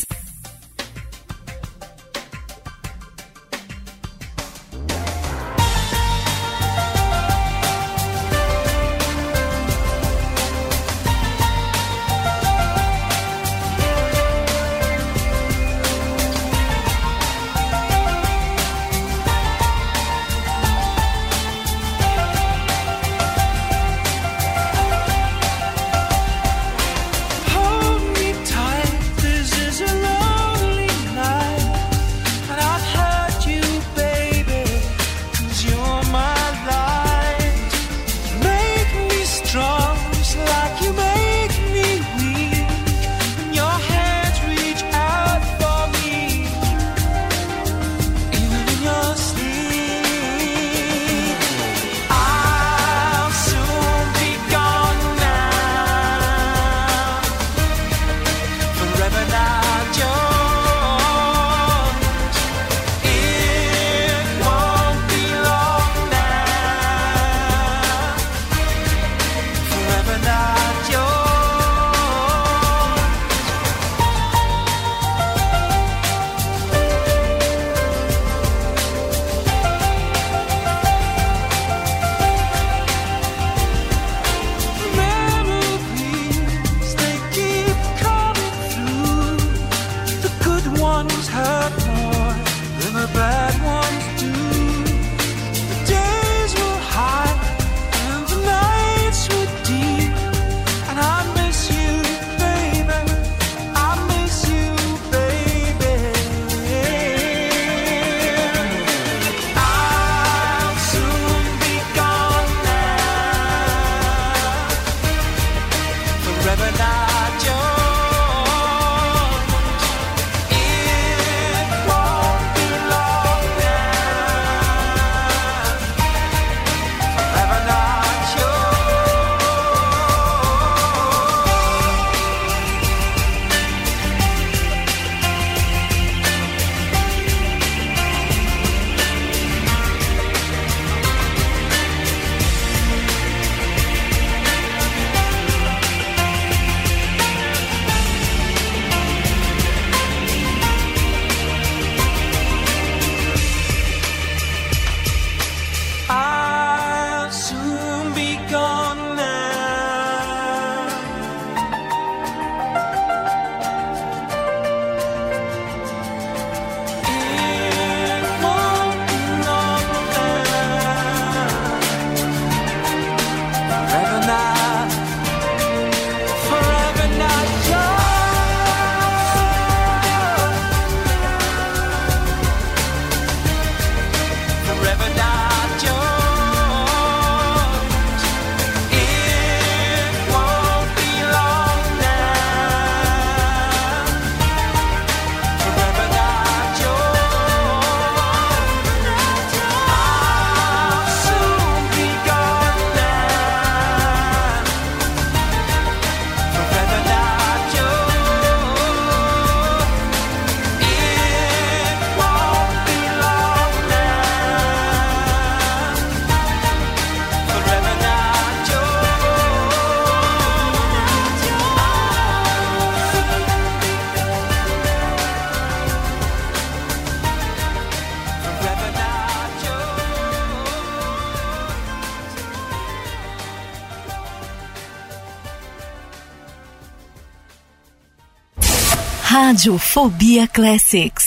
Rádio 239.55 239.77
Fobia 239.77 240.49
Classics. 240.49 241.24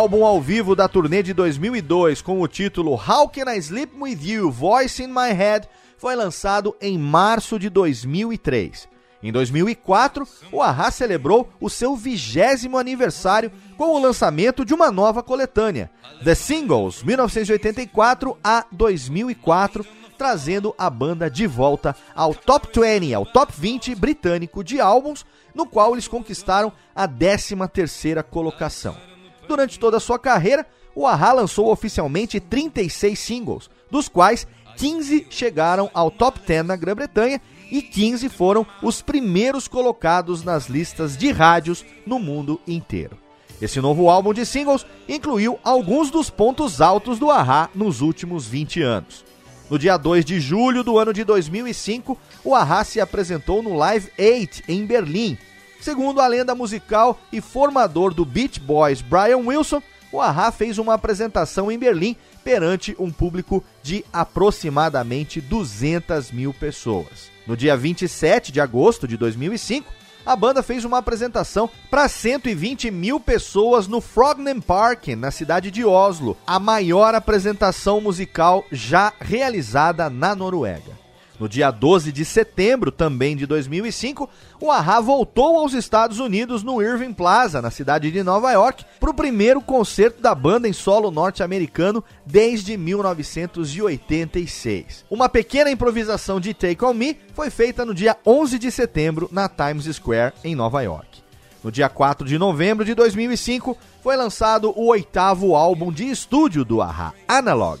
Álbum 0.00 0.24
ao 0.24 0.40
vivo 0.40 0.74
da 0.74 0.88
turnê 0.88 1.22
de 1.22 1.34
2002 1.34 2.22
com 2.22 2.40
o 2.40 2.48
título 2.48 2.92
How 2.92 3.28
Can 3.28 3.52
I 3.52 3.58
Sleep 3.58 3.92
With 4.00 4.18
You? 4.22 4.50
Voice 4.50 5.02
in 5.02 5.08
My 5.08 5.30
Head 5.30 5.68
foi 5.98 6.16
lançado 6.16 6.74
em 6.80 6.96
março 6.96 7.58
de 7.58 7.68
2003. 7.68 8.88
Em 9.22 9.30
2004, 9.30 10.26
o 10.50 10.62
Ahá 10.62 10.90
celebrou 10.90 11.50
o 11.60 11.68
seu 11.68 11.94
vigésimo 11.94 12.78
aniversário 12.78 13.52
com 13.76 13.90
o 13.94 13.98
lançamento 14.00 14.64
de 14.64 14.72
uma 14.72 14.90
nova 14.90 15.22
coletânea, 15.22 15.90
The 16.24 16.34
Singles 16.34 17.02
1984 17.02 18.38
a 18.42 18.64
2004, 18.72 19.84
trazendo 20.16 20.74
a 20.78 20.88
banda 20.88 21.30
de 21.30 21.46
volta 21.46 21.94
ao 22.14 22.34
Top 22.34 22.68
20, 22.74 23.12
ao 23.12 23.26
Top 23.26 23.52
20 23.54 23.94
britânico 23.94 24.64
de 24.64 24.80
álbuns, 24.80 25.26
no 25.54 25.66
qual 25.66 25.92
eles 25.92 26.08
conquistaram 26.08 26.72
a 26.96 27.06
13ª 27.06 28.22
colocação. 28.22 29.09
Durante 29.50 29.80
toda 29.80 29.96
a 29.96 30.00
sua 30.00 30.16
carreira, 30.16 30.64
o 30.94 31.04
Ahá 31.04 31.32
lançou 31.32 31.72
oficialmente 31.72 32.38
36 32.38 33.18
singles, 33.18 33.68
dos 33.90 34.08
quais 34.08 34.46
15 34.76 35.26
chegaram 35.28 35.90
ao 35.92 36.08
top 36.08 36.38
10 36.46 36.66
na 36.66 36.76
Grã-Bretanha 36.76 37.40
e 37.68 37.82
15 37.82 38.28
foram 38.28 38.64
os 38.80 39.02
primeiros 39.02 39.66
colocados 39.66 40.44
nas 40.44 40.68
listas 40.68 41.16
de 41.16 41.32
rádios 41.32 41.84
no 42.06 42.20
mundo 42.20 42.60
inteiro. 42.64 43.18
Esse 43.60 43.80
novo 43.80 44.08
álbum 44.08 44.32
de 44.32 44.46
singles 44.46 44.86
incluiu 45.08 45.58
alguns 45.64 46.12
dos 46.12 46.30
pontos 46.30 46.80
altos 46.80 47.18
do 47.18 47.28
Ahá 47.28 47.68
nos 47.74 48.00
últimos 48.02 48.46
20 48.46 48.82
anos. 48.82 49.24
No 49.68 49.80
dia 49.80 49.96
2 49.96 50.24
de 50.24 50.38
julho 50.38 50.84
do 50.84 50.96
ano 50.96 51.12
de 51.12 51.24
2005, 51.24 52.16
o 52.44 52.54
Ahá 52.54 52.84
se 52.84 53.00
apresentou 53.00 53.64
no 53.64 53.74
Live 53.74 54.12
8 54.16 54.62
em 54.68 54.86
Berlim. 54.86 55.36
Segundo 55.80 56.20
a 56.20 56.26
lenda 56.26 56.54
musical 56.54 57.18
e 57.32 57.40
formador 57.40 58.12
do 58.12 58.24
Beach 58.24 58.60
Boys, 58.60 59.00
Brian 59.00 59.38
Wilson, 59.38 59.82
o 60.12 60.20
Ahá 60.20 60.52
fez 60.52 60.76
uma 60.76 60.94
apresentação 60.94 61.70
em 61.72 61.78
Berlim 61.78 62.16
perante 62.44 62.94
um 62.98 63.10
público 63.10 63.64
de 63.82 64.04
aproximadamente 64.12 65.40
200 65.40 66.32
mil 66.32 66.52
pessoas. 66.52 67.30
No 67.46 67.56
dia 67.56 67.76
27 67.76 68.52
de 68.52 68.60
agosto 68.60 69.08
de 69.08 69.16
2005, 69.16 69.90
a 70.24 70.36
banda 70.36 70.62
fez 70.62 70.84
uma 70.84 70.98
apresentação 70.98 71.70
para 71.90 72.08
120 72.08 72.90
mil 72.90 73.18
pessoas 73.18 73.88
no 73.88 74.02
Frogner 74.02 74.60
Park, 74.60 75.08
na 75.08 75.30
cidade 75.30 75.70
de 75.70 75.84
Oslo, 75.84 76.36
a 76.46 76.58
maior 76.58 77.14
apresentação 77.14 78.00
musical 78.00 78.64
já 78.70 79.12
realizada 79.18 80.10
na 80.10 80.34
Noruega. 80.34 80.99
No 81.40 81.48
dia 81.48 81.70
12 81.70 82.12
de 82.12 82.22
setembro, 82.22 82.92
também 82.92 83.34
de 83.34 83.46
2005, 83.46 84.28
o 84.60 84.70
Ahá 84.70 85.00
voltou 85.00 85.58
aos 85.58 85.72
Estados 85.72 86.18
Unidos 86.18 86.62
no 86.62 86.82
Irving 86.82 87.14
Plaza, 87.14 87.62
na 87.62 87.70
cidade 87.70 88.10
de 88.10 88.22
Nova 88.22 88.52
York, 88.52 88.84
para 89.00 89.08
o 89.08 89.14
primeiro 89.14 89.62
concerto 89.62 90.20
da 90.20 90.34
banda 90.34 90.68
em 90.68 90.74
solo 90.74 91.10
norte-americano 91.10 92.04
desde 92.26 92.76
1986. 92.76 95.06
Uma 95.10 95.30
pequena 95.30 95.70
improvisação 95.70 96.38
de 96.38 96.52
Take 96.52 96.84
On 96.84 96.92
Me 96.92 97.16
foi 97.32 97.48
feita 97.48 97.86
no 97.86 97.94
dia 97.94 98.18
11 98.26 98.58
de 98.58 98.70
setembro 98.70 99.26
na 99.32 99.48
Times 99.48 99.86
Square, 99.96 100.34
em 100.44 100.54
Nova 100.54 100.82
York. 100.82 101.22
No 101.64 101.72
dia 101.72 101.88
4 101.88 102.28
de 102.28 102.36
novembro 102.36 102.84
de 102.84 102.94
2005, 102.94 103.78
foi 104.02 104.14
lançado 104.14 104.78
o 104.78 104.88
oitavo 104.88 105.56
álbum 105.56 105.90
de 105.90 106.04
estúdio 106.04 106.66
do 106.66 106.82
Ahá, 106.82 107.14
Analog. 107.26 107.80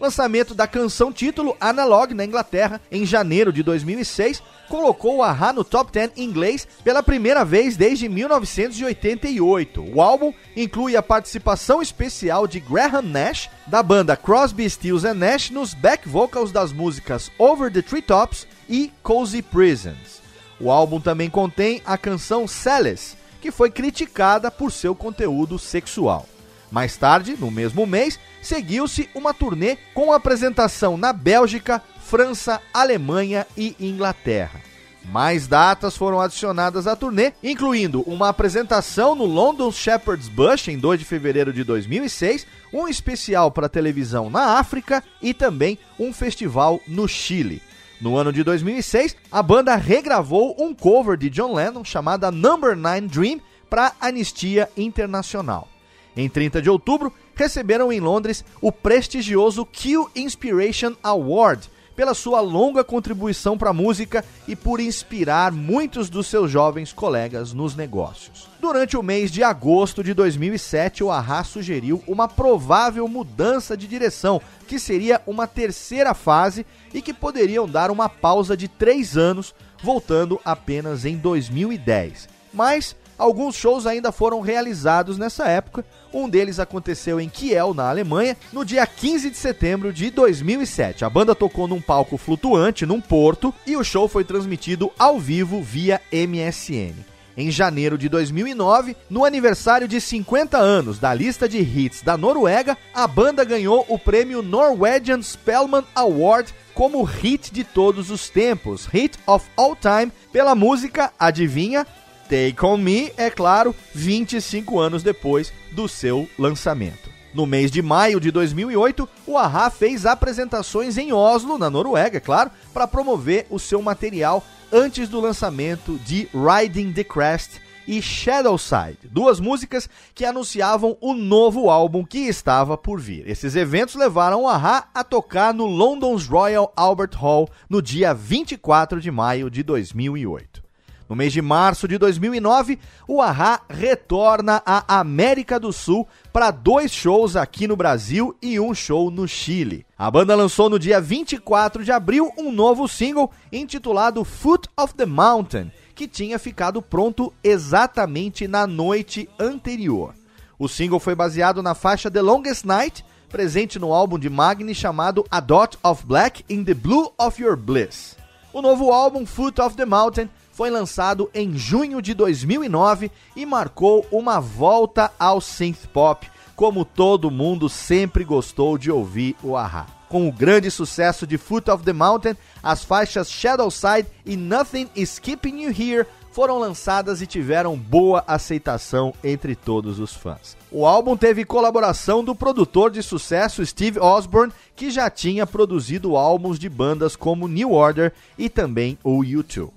Lançamento 0.00 0.54
da 0.54 0.66
canção 0.66 1.12
título 1.12 1.56
Analog 1.60 2.14
na 2.14 2.24
Inglaterra 2.24 2.80
em 2.90 3.06
janeiro 3.06 3.52
de 3.52 3.62
2006 3.62 4.42
colocou 4.68 5.16
o 5.16 5.22
Ahá 5.22 5.52
no 5.52 5.62
top 5.62 5.92
10 5.92 6.12
inglês 6.16 6.66
pela 6.82 7.02
primeira 7.02 7.44
vez 7.44 7.76
desde 7.76 8.08
1988. 8.08 9.84
O 9.94 10.00
álbum 10.00 10.32
inclui 10.56 10.96
a 10.96 11.02
participação 11.02 11.80
especial 11.80 12.46
de 12.46 12.60
Graham 12.60 13.02
Nash 13.02 13.48
da 13.66 13.82
banda 13.82 14.16
Crosby, 14.16 14.68
Stills 14.68 15.06
and 15.06 15.14
Nash 15.14 15.50
nos 15.50 15.74
back 15.74 16.08
vocals 16.08 16.50
das 16.50 16.72
músicas 16.72 17.30
Over 17.38 17.72
the 17.72 17.82
Treetops 17.82 18.46
e 18.68 18.90
Cozy 19.02 19.42
Prisons. 19.42 20.22
O 20.60 20.70
álbum 20.70 21.00
também 21.00 21.28
contém 21.28 21.82
a 21.84 21.98
canção 21.98 22.48
Celes, 22.48 23.16
que 23.40 23.50
foi 23.50 23.70
criticada 23.70 24.50
por 24.50 24.72
seu 24.72 24.94
conteúdo 24.94 25.58
sexual. 25.58 26.26
Mais 26.74 26.96
tarde, 26.96 27.36
no 27.38 27.52
mesmo 27.52 27.86
mês, 27.86 28.18
seguiu-se 28.42 29.08
uma 29.14 29.32
turnê 29.32 29.78
com 29.94 30.12
apresentação 30.12 30.96
na 30.96 31.12
Bélgica, 31.12 31.80
França, 32.00 32.60
Alemanha 32.74 33.46
e 33.56 33.76
Inglaterra. 33.78 34.60
Mais 35.04 35.46
datas 35.46 35.96
foram 35.96 36.20
adicionadas 36.20 36.88
à 36.88 36.96
turnê, 36.96 37.32
incluindo 37.44 38.00
uma 38.00 38.28
apresentação 38.28 39.14
no 39.14 39.24
London 39.24 39.70
Shepherd's 39.70 40.28
Bush 40.28 40.66
em 40.66 40.76
2 40.76 40.98
de 40.98 41.04
fevereiro 41.04 41.52
de 41.52 41.62
2006, 41.62 42.44
um 42.72 42.88
especial 42.88 43.52
para 43.52 43.68
televisão 43.68 44.28
na 44.28 44.58
África 44.58 45.00
e 45.22 45.32
também 45.32 45.78
um 45.96 46.12
festival 46.12 46.80
no 46.88 47.06
Chile. 47.06 47.62
No 48.00 48.16
ano 48.16 48.32
de 48.32 48.42
2006, 48.42 49.14
a 49.30 49.40
banda 49.44 49.76
regravou 49.76 50.56
um 50.58 50.74
cover 50.74 51.16
de 51.16 51.30
John 51.30 51.54
Lennon 51.54 51.84
chamada 51.84 52.32
Number 52.32 52.76
9 52.76 53.02
Dream 53.02 53.40
para 53.70 53.92
Anistia 54.00 54.68
Internacional. 54.76 55.68
Em 56.16 56.28
30 56.28 56.62
de 56.62 56.70
outubro, 56.70 57.12
receberam 57.34 57.92
em 57.92 58.00
Londres 58.00 58.44
o 58.60 58.70
prestigioso 58.70 59.66
Q 59.66 60.06
Inspiration 60.14 60.94
Award 61.02 61.68
pela 61.94 62.14
sua 62.14 62.40
longa 62.40 62.82
contribuição 62.82 63.56
para 63.56 63.70
a 63.70 63.74
música 63.74 64.24
e 64.46 64.56
por 64.56 64.80
inspirar 64.80 65.52
muitos 65.52 66.10
dos 66.10 66.26
seus 66.26 66.50
jovens 66.50 66.92
colegas 66.92 67.52
nos 67.52 67.76
negócios. 67.76 68.48
Durante 68.60 68.96
o 68.96 69.02
mês 69.02 69.30
de 69.30 69.42
agosto 69.42 70.02
de 70.02 70.12
2007, 70.12 71.04
o 71.04 71.10
Ahá 71.10 71.44
sugeriu 71.44 72.02
uma 72.06 72.28
provável 72.28 73.06
mudança 73.06 73.76
de 73.76 73.86
direção, 73.86 74.40
que 74.66 74.78
seria 74.78 75.20
uma 75.26 75.46
terceira 75.46 76.14
fase 76.14 76.66
e 76.92 77.00
que 77.00 77.14
poderiam 77.14 77.68
dar 77.68 77.90
uma 77.90 78.08
pausa 78.08 78.56
de 78.56 78.68
três 78.68 79.16
anos, 79.16 79.54
voltando 79.82 80.40
apenas 80.44 81.04
em 81.04 81.16
2010. 81.16 82.28
Mas 82.52 82.96
alguns 83.18 83.54
shows 83.54 83.86
ainda 83.86 84.10
foram 84.10 84.40
realizados 84.40 85.18
nessa 85.18 85.46
época, 85.46 85.84
um 86.14 86.28
deles 86.28 86.58
aconteceu 86.58 87.20
em 87.20 87.28
Kiel, 87.28 87.74
na 87.74 87.88
Alemanha, 87.90 88.36
no 88.52 88.64
dia 88.64 88.86
15 88.86 89.30
de 89.30 89.36
setembro 89.36 89.92
de 89.92 90.10
2007. 90.10 91.04
A 91.04 91.10
banda 91.10 91.34
tocou 91.34 91.66
num 91.66 91.80
palco 91.80 92.16
flutuante 92.16 92.86
num 92.86 93.00
porto 93.00 93.52
e 93.66 93.76
o 93.76 93.84
show 93.84 94.08
foi 94.08 94.24
transmitido 94.24 94.92
ao 94.98 95.18
vivo 95.18 95.60
via 95.60 96.00
MSN. 96.12 96.94
Em 97.36 97.50
janeiro 97.50 97.98
de 97.98 98.08
2009, 98.08 98.96
no 99.10 99.24
aniversário 99.24 99.88
de 99.88 100.00
50 100.00 100.56
anos 100.56 101.00
da 101.00 101.12
lista 101.12 101.48
de 101.48 101.58
hits 101.58 102.00
da 102.00 102.16
Noruega, 102.16 102.78
a 102.94 103.08
banda 103.08 103.42
ganhou 103.44 103.84
o 103.88 103.98
prêmio 103.98 104.40
Norwegian 104.40 105.20
Spellman 105.20 105.82
Award 105.96 106.54
como 106.74 107.02
hit 107.02 107.52
de 107.52 107.64
todos 107.64 108.10
os 108.10 108.28
tempos, 108.28 108.86
Hit 108.86 109.18
of 109.26 109.46
All 109.56 109.76
Time, 109.76 110.12
pela 110.32 110.54
música, 110.54 111.12
adivinha, 111.18 111.86
Take 112.28 112.64
On 112.64 112.76
Me, 112.76 113.12
é 113.16 113.30
claro, 113.30 113.74
25 113.94 114.78
anos 114.78 115.02
depois 115.02 115.52
do 115.72 115.88
seu 115.88 116.28
lançamento. 116.38 117.10
No 117.34 117.46
mês 117.46 117.70
de 117.70 117.82
maio 117.82 118.20
de 118.20 118.30
2008, 118.30 119.08
o 119.26 119.36
Ahá 119.36 119.68
fez 119.68 120.06
apresentações 120.06 120.96
em 120.96 121.12
Oslo, 121.12 121.58
na 121.58 121.68
Noruega, 121.68 122.18
é 122.18 122.20
claro, 122.20 122.50
para 122.72 122.86
promover 122.86 123.46
o 123.50 123.58
seu 123.58 123.82
material 123.82 124.44
antes 124.72 125.08
do 125.08 125.20
lançamento 125.20 125.98
de 126.04 126.28
Riding 126.32 126.92
the 126.92 127.02
Crest 127.02 127.60
e 127.86 128.00
Shadowside, 128.00 128.98
duas 129.10 129.40
músicas 129.40 129.88
que 130.14 130.24
anunciavam 130.24 130.96
o 131.00 131.12
novo 131.12 131.68
álbum 131.68 132.04
que 132.04 132.20
estava 132.20 132.76
por 132.76 133.00
vir. 133.00 133.28
Esses 133.28 133.56
eventos 133.56 133.94
levaram 133.94 134.42
o 134.42 134.48
Ahá 134.48 134.88
a 134.94 135.04
tocar 135.04 135.52
no 135.52 135.66
London's 135.66 136.26
Royal 136.26 136.72
Albert 136.76 137.16
Hall 137.16 137.48
no 137.68 137.82
dia 137.82 138.14
24 138.14 139.00
de 139.00 139.10
maio 139.10 139.50
de 139.50 139.62
2008. 139.62 140.63
No 141.08 141.14
mês 141.14 141.32
de 141.32 141.42
março 141.42 141.86
de 141.86 141.98
2009, 141.98 142.78
o 143.06 143.20
Ahá 143.20 143.60
retorna 143.68 144.62
à 144.64 145.00
América 145.00 145.60
do 145.60 145.72
Sul 145.72 146.08
para 146.32 146.50
dois 146.50 146.90
shows 146.92 147.36
aqui 147.36 147.68
no 147.68 147.76
Brasil 147.76 148.34
e 148.40 148.58
um 148.58 148.74
show 148.74 149.10
no 149.10 149.28
Chile. 149.28 149.84
A 149.98 150.10
banda 150.10 150.34
lançou 150.34 150.70
no 150.70 150.78
dia 150.78 151.00
24 151.00 151.84
de 151.84 151.92
abril 151.92 152.32
um 152.38 152.50
novo 152.50 152.88
single 152.88 153.30
intitulado 153.52 154.24
Foot 154.24 154.66
of 154.76 154.94
the 154.94 155.04
Mountain, 155.04 155.70
que 155.94 156.08
tinha 156.08 156.38
ficado 156.38 156.80
pronto 156.80 157.32
exatamente 157.42 158.48
na 158.48 158.66
noite 158.66 159.28
anterior. 159.38 160.14
O 160.58 160.68
single 160.68 160.98
foi 161.00 161.14
baseado 161.14 161.62
na 161.62 161.74
faixa 161.74 162.10
The 162.10 162.22
Longest 162.22 162.64
Night, 162.64 163.04
presente 163.28 163.78
no 163.78 163.92
álbum 163.92 164.18
de 164.18 164.30
Magni 164.30 164.74
chamado 164.74 165.24
A 165.30 165.40
Dot 165.40 165.76
of 165.82 166.06
Black 166.06 166.44
in 166.48 166.64
the 166.64 166.72
Blue 166.72 167.12
of 167.18 167.42
Your 167.42 167.56
Bliss. 167.56 168.16
O 168.52 168.62
novo 168.62 168.92
álbum 168.92 169.26
Foot 169.26 169.58
of 169.58 169.76
the 169.76 169.84
Mountain 169.84 170.30
foi 170.54 170.70
lançado 170.70 171.28
em 171.34 171.56
junho 171.58 172.00
de 172.00 172.14
2009 172.14 173.10
e 173.34 173.44
marcou 173.44 174.06
uma 174.10 174.40
volta 174.40 175.10
ao 175.18 175.40
synth 175.40 175.88
pop, 175.92 176.30
como 176.54 176.84
todo 176.84 177.30
mundo 177.30 177.68
sempre 177.68 178.22
gostou 178.24 178.78
de 178.78 178.90
ouvir 178.90 179.36
o 179.42 179.56
Ahá. 179.56 179.86
Com 180.08 180.28
o 180.28 180.32
grande 180.32 180.70
sucesso 180.70 181.26
de 181.26 181.36
Foot 181.36 181.68
of 181.70 181.82
the 181.82 181.92
Mountain, 181.92 182.36
as 182.62 182.84
faixas 182.84 183.28
Shadowside 183.28 184.06
e 184.24 184.36
Nothing 184.36 184.88
Is 184.94 185.18
Keeping 185.18 185.60
You 185.60 185.70
Here 185.70 186.06
foram 186.30 186.58
lançadas 186.58 187.20
e 187.20 187.26
tiveram 187.26 187.76
boa 187.76 188.22
aceitação 188.24 189.12
entre 189.24 189.56
todos 189.56 189.98
os 189.98 190.14
fãs. 190.14 190.56
O 190.70 190.86
álbum 190.86 191.16
teve 191.16 191.44
colaboração 191.44 192.22
do 192.22 192.34
produtor 192.34 192.92
de 192.92 193.02
sucesso 193.02 193.64
Steve 193.66 193.98
Osborne, 193.98 194.52
que 194.76 194.90
já 194.90 195.10
tinha 195.10 195.46
produzido 195.46 196.16
álbuns 196.16 196.60
de 196.60 196.68
bandas 196.68 197.16
como 197.16 197.48
New 197.48 197.72
Order 197.72 198.12
e 198.38 198.48
também 198.48 198.96
o 199.02 199.18
U2. 199.18 199.70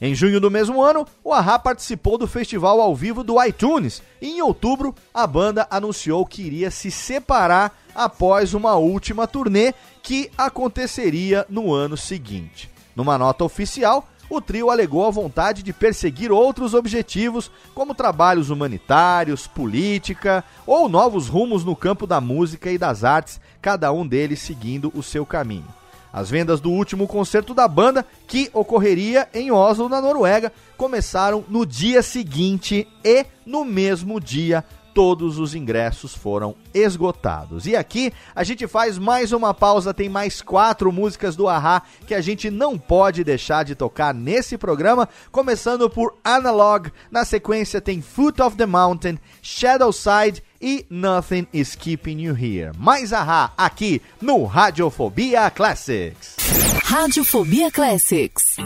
Em 0.00 0.14
junho 0.14 0.40
do 0.40 0.50
mesmo 0.50 0.80
ano, 0.80 1.04
o 1.24 1.32
Ahá 1.32 1.58
participou 1.58 2.16
do 2.16 2.28
festival 2.28 2.80
ao 2.80 2.94
vivo 2.94 3.24
do 3.24 3.42
iTunes 3.44 4.00
e 4.22 4.28
em 4.28 4.42
outubro 4.42 4.94
a 5.12 5.26
banda 5.26 5.66
anunciou 5.68 6.24
que 6.24 6.42
iria 6.42 6.70
se 6.70 6.88
separar 6.88 7.76
após 7.92 8.54
uma 8.54 8.76
última 8.76 9.26
turnê 9.26 9.74
que 10.00 10.30
aconteceria 10.38 11.44
no 11.48 11.74
ano 11.74 11.96
seguinte. 11.96 12.70
Numa 12.94 13.18
nota 13.18 13.42
oficial, 13.42 14.08
o 14.30 14.40
trio 14.40 14.70
alegou 14.70 15.04
a 15.04 15.10
vontade 15.10 15.64
de 15.64 15.72
perseguir 15.72 16.30
outros 16.30 16.74
objetivos, 16.74 17.50
como 17.74 17.94
trabalhos 17.94 18.50
humanitários, 18.50 19.48
política 19.48 20.44
ou 20.64 20.88
novos 20.88 21.26
rumos 21.28 21.64
no 21.64 21.74
campo 21.74 22.06
da 22.06 22.20
música 22.20 22.70
e 22.70 22.78
das 22.78 23.02
artes, 23.02 23.40
cada 23.60 23.90
um 23.90 24.06
deles 24.06 24.38
seguindo 24.38 24.92
o 24.94 25.02
seu 25.02 25.26
caminho. 25.26 25.66
As 26.12 26.30
vendas 26.30 26.60
do 26.60 26.70
último 26.70 27.06
concerto 27.06 27.54
da 27.54 27.68
banda, 27.68 28.04
que 28.26 28.50
ocorreria 28.52 29.28
em 29.34 29.50
Oslo, 29.50 29.88
na 29.88 30.00
Noruega, 30.00 30.52
começaram 30.76 31.44
no 31.48 31.66
dia 31.66 32.02
seguinte 32.02 32.88
e, 33.04 33.26
no 33.44 33.64
mesmo 33.64 34.20
dia, 34.20 34.64
todos 34.98 35.38
os 35.38 35.54
ingressos 35.54 36.12
foram 36.12 36.56
esgotados. 36.74 37.66
E 37.66 37.76
aqui 37.76 38.12
a 38.34 38.42
gente 38.42 38.66
faz 38.66 38.98
mais 38.98 39.30
uma 39.30 39.54
pausa, 39.54 39.94
tem 39.94 40.08
mais 40.08 40.42
quatro 40.42 40.90
músicas 40.90 41.36
do 41.36 41.46
Ahá 41.46 41.82
que 42.04 42.14
a 42.14 42.20
gente 42.20 42.50
não 42.50 42.76
pode 42.76 43.22
deixar 43.22 43.64
de 43.64 43.76
tocar 43.76 44.12
nesse 44.12 44.58
programa, 44.58 45.08
começando 45.30 45.88
por 45.88 46.16
Analog, 46.24 46.90
na 47.12 47.24
sequência 47.24 47.80
tem 47.80 48.02
Foot 48.02 48.42
of 48.42 48.56
the 48.56 48.66
Mountain, 48.66 49.20
Shadow 49.40 49.92
Side 49.92 50.42
e 50.60 50.84
Nothing 50.90 51.46
is 51.52 51.74
Keeping 51.74 52.18
You 52.18 52.34
Here. 52.34 52.72
Mais 52.78 53.12
Ahá 53.12 53.52
aqui 53.56 54.00
no 54.20 54.44
Radiofobia 54.44 55.50
Classics. 55.50 56.36
Radiofobia 56.84 57.70
Classics. 57.70 58.56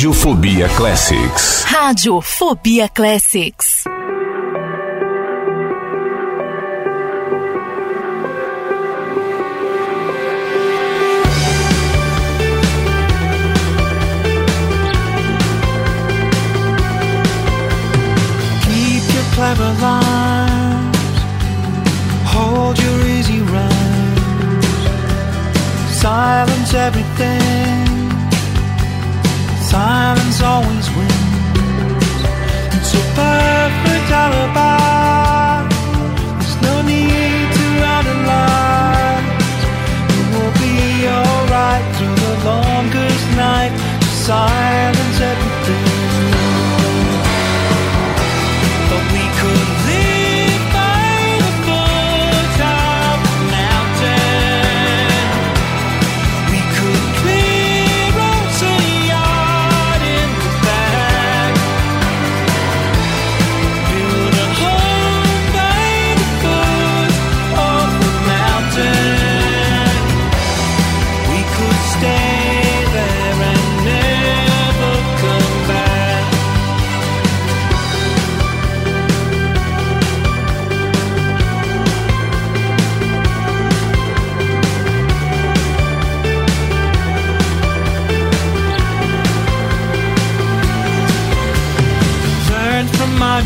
Radiofobia 0.00 0.66
Classics. 0.70 1.66
Radiofobia 1.68 2.88
Classics. 2.88 3.89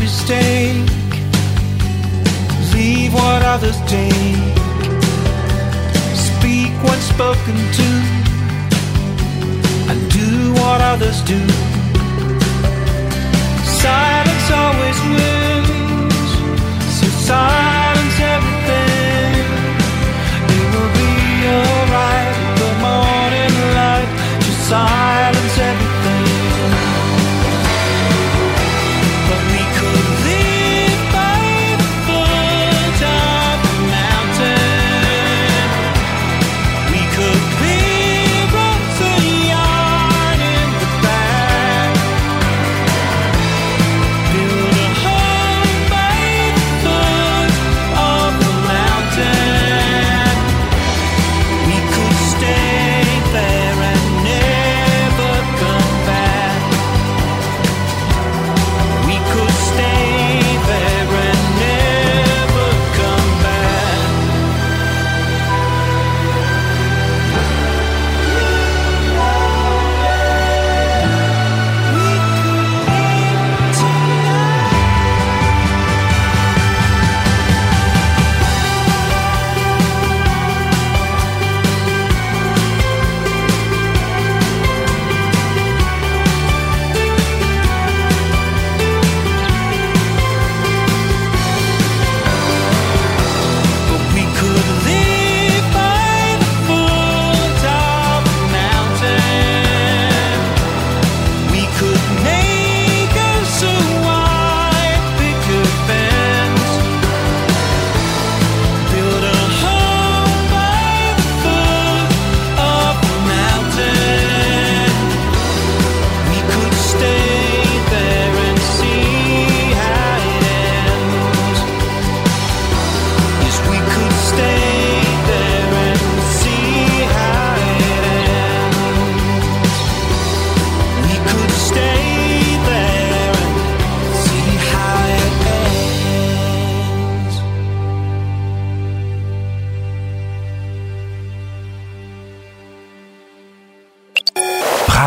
mistake. 0.05 0.91
Leave 2.73 3.11
what 3.19 3.41
others 3.53 3.77
take. 3.95 4.55
Speak 6.29 6.71
what's 6.85 7.07
spoken 7.15 7.57
to. 7.79 7.89
And 9.89 9.99
do 10.19 10.29
what 10.59 10.79
others 10.91 11.17
do. 11.33 11.41
Silence 13.83 14.47
always 14.63 14.99
wins. 15.13 16.29
So 16.97 17.05
silence 17.31 18.17
everything. 18.35 19.45
It 20.57 20.65
will 20.73 20.91
be 21.01 21.13
alright. 21.57 22.35
The 22.61 22.71
morning 22.85 23.55
light. 23.77 24.09
Just 24.45 24.69
silence. 24.69 24.94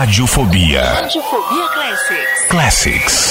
Radiofobia. 0.09 1.03
Radiofobia 1.03 1.69
Classics. 1.69 2.49
Classics. 2.49 3.28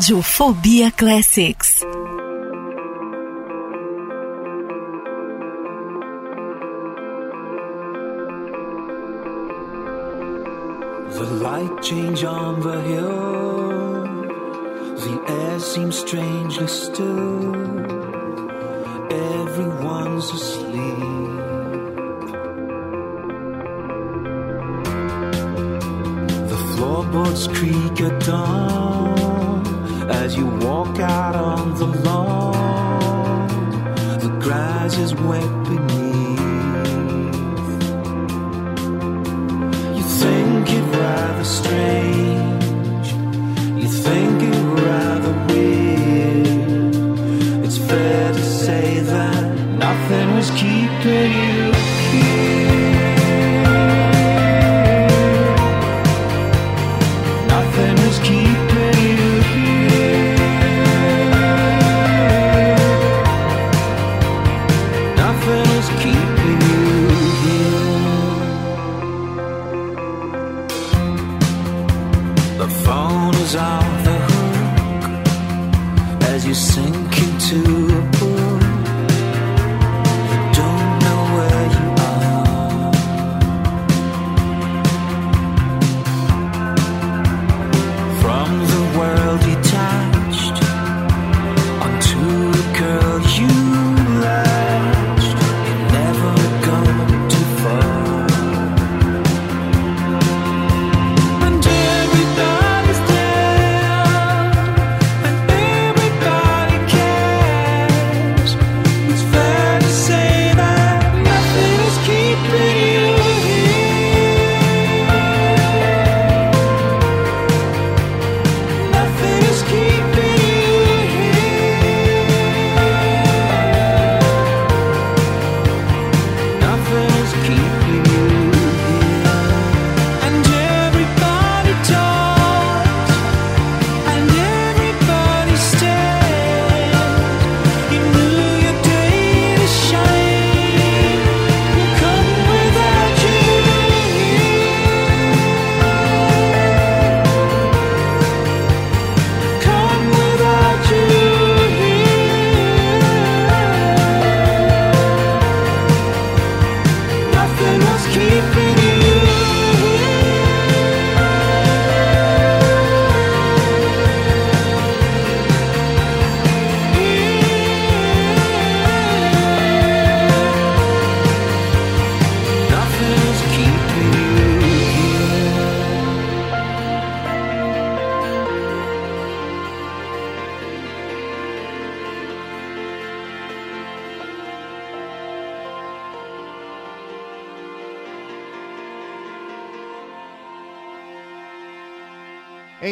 Rádio 0.00 0.22
Fobia 0.22 0.90
Classics. 0.90 1.79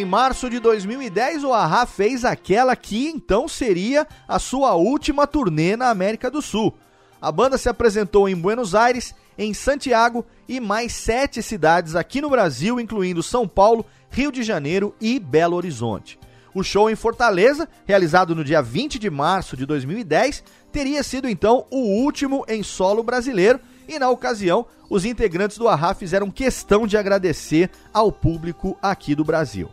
Março 0.09 0.49
de 0.49 0.59
2010, 0.59 1.45
o 1.45 1.53
Ahá 1.53 1.85
fez 1.85 2.25
aquela 2.25 2.75
que 2.75 3.09
então 3.09 3.47
seria 3.47 4.07
a 4.27 4.39
sua 4.39 4.75
última 4.75 5.27
turnê 5.27 5.77
na 5.77 5.91
América 5.91 6.31
do 6.31 6.41
Sul. 6.41 6.75
A 7.20 7.31
banda 7.31 7.59
se 7.59 7.69
apresentou 7.69 8.27
em 8.28 8.35
Buenos 8.35 8.75
Aires, 8.75 9.15
em 9.37 9.53
Santiago 9.53 10.25
e 10.49 10.61
mais 10.61 10.95
sete 10.95 11.43
cidades 11.43 11.95
aqui 11.95 12.23
no 12.23 12.31
Brasil, 12.31 12.81
incluindo 12.81 13.23
São 13.23 13.47
Paulo, 13.47 13.85
Rio 14.11 14.33
de 14.33 14.43
Janeiro 14.43 14.95
e 14.99 15.20
Belo 15.20 15.57
Horizonte. 15.57 16.19
O 16.55 16.62
show 16.62 16.89
em 16.89 16.97
Fortaleza, 16.97 17.69
realizado 17.87 18.35
no 18.35 18.43
dia 18.43 18.62
20 18.62 18.99
de 18.99 19.11
março 19.11 19.57
de 19.57 19.67
2010, 19.67 20.43
teria 20.73 21.03
sido 21.03 21.28
então 21.28 21.67
o 21.70 21.81
último 22.03 22.45
em 22.49 22.62
solo 22.62 23.03
brasileiro 23.03 23.61
e 23.87 23.99
na 23.99 24.09
ocasião 24.09 24.65
os 24.89 25.05
integrantes 25.05 25.59
do 25.59 25.69
Ahá 25.69 25.93
fizeram 25.93 26.31
questão 26.31 26.87
de 26.87 26.97
agradecer 26.97 27.70
ao 27.93 28.11
público 28.11 28.77
aqui 28.81 29.15
do 29.15 29.25
Brasil. 29.25 29.69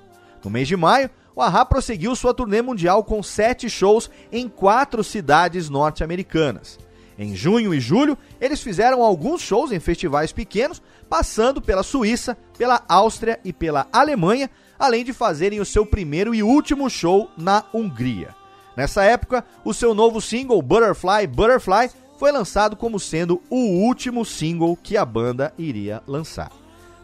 No 0.46 0.52
mês 0.52 0.68
de 0.68 0.78
maio, 0.78 1.10
o 1.36 1.42
Ahá 1.42 1.66
prosseguiu 1.66 2.16
sua 2.16 2.32
turnê 2.32 2.62
mundial 2.62 3.04
com 3.04 3.24
sete 3.24 3.68
shows 3.68 4.12
em 4.32 4.48
quatro 4.48 5.04
cidades 5.04 5.70
norte-americanas. 5.72 6.78
Em 7.18 7.36
junho 7.36 7.74
e 7.74 7.80
julho, 7.80 8.16
eles 8.40 8.62
fizeram 8.62 9.02
alguns 9.02 9.42
shows 9.42 9.72
em 9.72 9.80
festivais 9.80 10.32
pequenos, 10.32 10.84
passando 11.10 11.60
pela 11.60 11.82
Suíça, 11.82 12.38
pela 12.60 12.84
Áustria 12.88 13.40
e 13.44 13.52
pela 13.52 13.88
Alemanha, 13.92 14.48
além 14.78 15.04
de 15.04 15.14
fazerem 15.14 15.60
o 15.60 15.66
seu 15.66 15.84
primeiro 15.84 16.36
e 16.36 16.44
último 16.44 16.92
show 16.92 17.28
na 17.36 17.64
Hungria. 17.74 18.36
Nessa 18.78 19.04
época, 19.04 19.44
o 19.64 19.74
seu 19.74 19.96
novo 19.96 20.22
single 20.22 20.62
Butterfly 20.62 21.26
Butterfly 21.26 21.90
foi 22.20 22.32
lançado 22.32 22.76
como 22.76 23.00
sendo 23.00 23.42
o 23.50 23.58
último 23.58 24.24
single 24.24 24.78
que 24.78 24.96
a 24.96 25.06
banda 25.06 25.52
iria 25.58 26.04
lançar. 26.06 26.52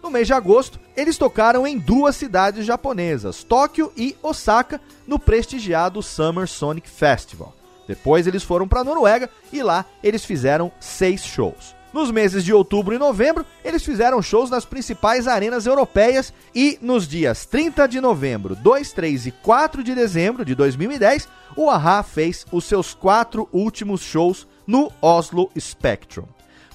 No 0.01 0.09
mês 0.09 0.25
de 0.27 0.33
agosto, 0.33 0.79
eles 0.97 1.17
tocaram 1.17 1.65
em 1.67 1.77
duas 1.77 2.15
cidades 2.15 2.65
japonesas, 2.65 3.43
Tóquio 3.43 3.91
e 3.95 4.15
Osaka, 4.23 4.81
no 5.07 5.19
prestigiado 5.19 6.01
Summer 6.01 6.47
Sonic 6.47 6.89
Festival. 6.89 7.53
Depois 7.87 8.25
eles 8.25 8.43
foram 8.43 8.67
para 8.67 8.81
a 8.81 8.83
Noruega 8.83 9.29
e 9.51 9.61
lá 9.61 9.85
eles 10.03 10.25
fizeram 10.25 10.71
seis 10.79 11.23
shows. 11.23 11.75
Nos 11.93 12.09
meses 12.09 12.45
de 12.45 12.53
outubro 12.53 12.95
e 12.95 12.97
novembro, 12.97 13.45
eles 13.65 13.83
fizeram 13.83 14.21
shows 14.21 14.49
nas 14.49 14.63
principais 14.63 15.27
arenas 15.27 15.65
europeias 15.65 16.33
e 16.55 16.79
nos 16.81 17.05
dias 17.05 17.45
30 17.45 17.85
de 17.85 17.99
novembro, 17.99 18.55
2, 18.55 18.93
3 18.93 19.27
e 19.27 19.31
4 19.31 19.83
de 19.83 19.93
dezembro 19.93 20.45
de 20.45 20.55
2010, 20.55 21.27
o 21.55 21.69
Ahá 21.69 22.01
fez 22.01 22.45
os 22.49 22.63
seus 22.63 22.93
quatro 22.93 23.49
últimos 23.51 24.01
shows 24.01 24.47
no 24.65 24.89
Oslo 25.01 25.51
Spectrum. 25.59 26.23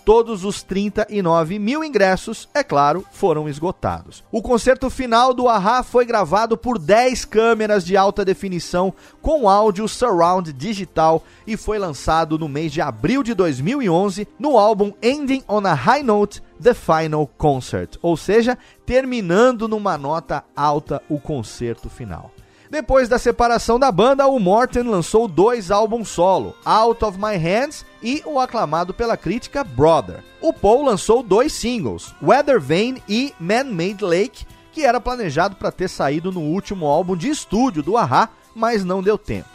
Todos 0.06 0.44
os 0.44 0.62
39 0.62 1.58
mil 1.58 1.82
ingressos, 1.82 2.48
é 2.54 2.62
claro, 2.62 3.04
foram 3.10 3.48
esgotados. 3.48 4.22
O 4.30 4.40
concerto 4.40 4.88
final 4.88 5.34
do 5.34 5.48
Ahá 5.48 5.82
foi 5.82 6.04
gravado 6.04 6.56
por 6.56 6.78
10 6.78 7.24
câmeras 7.24 7.84
de 7.84 7.96
alta 7.96 8.24
definição 8.24 8.94
com 9.20 9.48
áudio 9.48 9.88
surround 9.88 10.52
digital 10.52 11.24
e 11.44 11.56
foi 11.56 11.76
lançado 11.76 12.38
no 12.38 12.48
mês 12.48 12.70
de 12.70 12.80
abril 12.80 13.24
de 13.24 13.34
2011 13.34 14.28
no 14.38 14.56
álbum 14.56 14.92
Ending 15.02 15.42
on 15.48 15.66
a 15.66 15.74
High 15.74 16.04
Note 16.04 16.40
The 16.62 16.72
Final 16.72 17.26
Concert, 17.36 17.96
ou 18.00 18.16
seja, 18.16 18.56
terminando 18.86 19.66
numa 19.66 19.98
nota 19.98 20.44
alta 20.54 21.02
o 21.08 21.18
concerto 21.18 21.90
final. 21.90 22.30
Depois 22.76 23.08
da 23.08 23.18
separação 23.18 23.78
da 23.78 23.90
banda, 23.90 24.26
o 24.26 24.38
Morten 24.38 24.82
lançou 24.82 25.26
dois 25.26 25.70
álbuns 25.70 26.10
solo, 26.10 26.54
Out 26.62 27.06
of 27.06 27.18
My 27.18 27.34
Hands 27.34 27.86
e 28.02 28.22
o 28.26 28.38
aclamado 28.38 28.92
pela 28.92 29.16
crítica 29.16 29.64
Brother. 29.64 30.22
O 30.42 30.52
Paul 30.52 30.84
lançou 30.84 31.22
dois 31.22 31.54
singles, 31.54 32.14
Weather 32.22 32.60
Vane 32.60 33.02
e 33.08 33.32
Man-Made 33.40 34.04
Lake, 34.04 34.44
que 34.72 34.84
era 34.84 35.00
planejado 35.00 35.56
para 35.56 35.72
ter 35.72 35.88
saído 35.88 36.30
no 36.30 36.40
último 36.40 36.84
álbum 36.84 37.16
de 37.16 37.30
estúdio 37.30 37.82
do 37.82 37.96
Ahá, 37.96 38.28
mas 38.54 38.84
não 38.84 39.02
deu 39.02 39.16
tempo. 39.16 39.48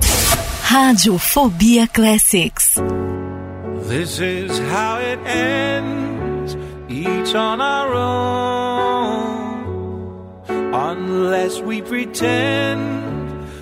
Radiofobia 0.62 1.89
Classics. 1.89 2.77
This 3.89 4.21
is 4.21 4.57
how 4.71 5.01
it 5.01 5.19
ends, 5.27 6.57
each 6.89 7.35
on 7.35 7.61
our 7.61 7.93
own. 7.93 9.33
Unless 10.73 11.61
we 11.61 11.83
pretend. 11.83 12.79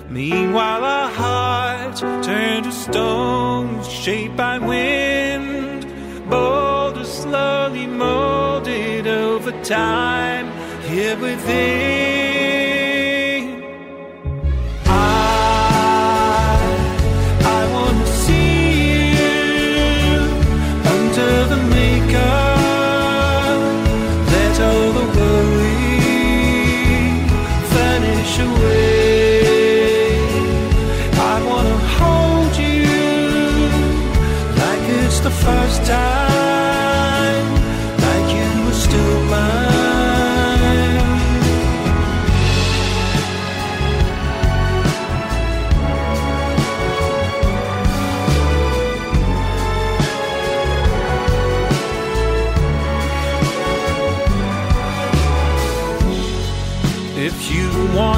Meanwhile, 0.07 0.83
our 0.83 1.09
hearts 1.09 2.01
turn 2.01 2.61
to 2.61 2.71
stone, 2.71 3.83
shaped 3.83 4.37
by 4.37 4.59
wind. 4.59 5.87
Slowly 7.31 7.87
molded 7.87 9.07
over 9.07 9.53
time 9.63 10.47
here 10.89 11.17
within. 11.17 12.40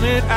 It 0.05 0.32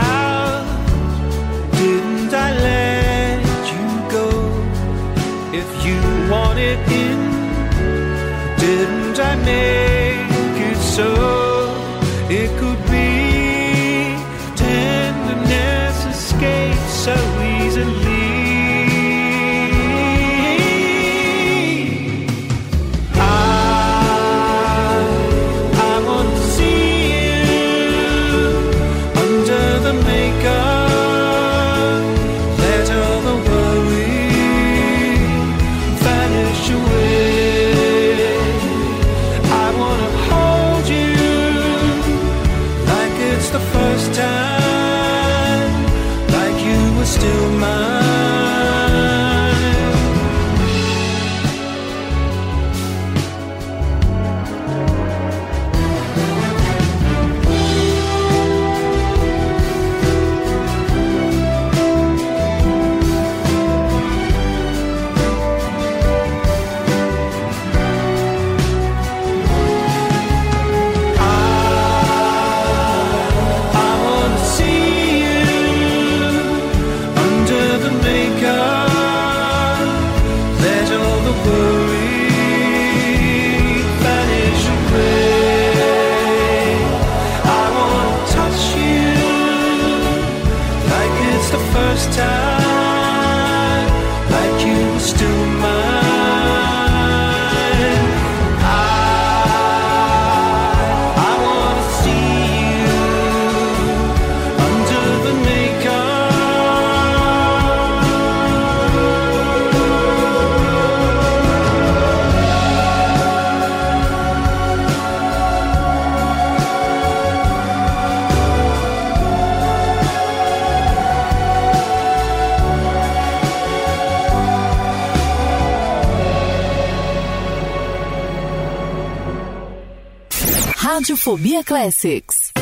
Radiofobia 131.27 131.65
Classics. 131.65 132.56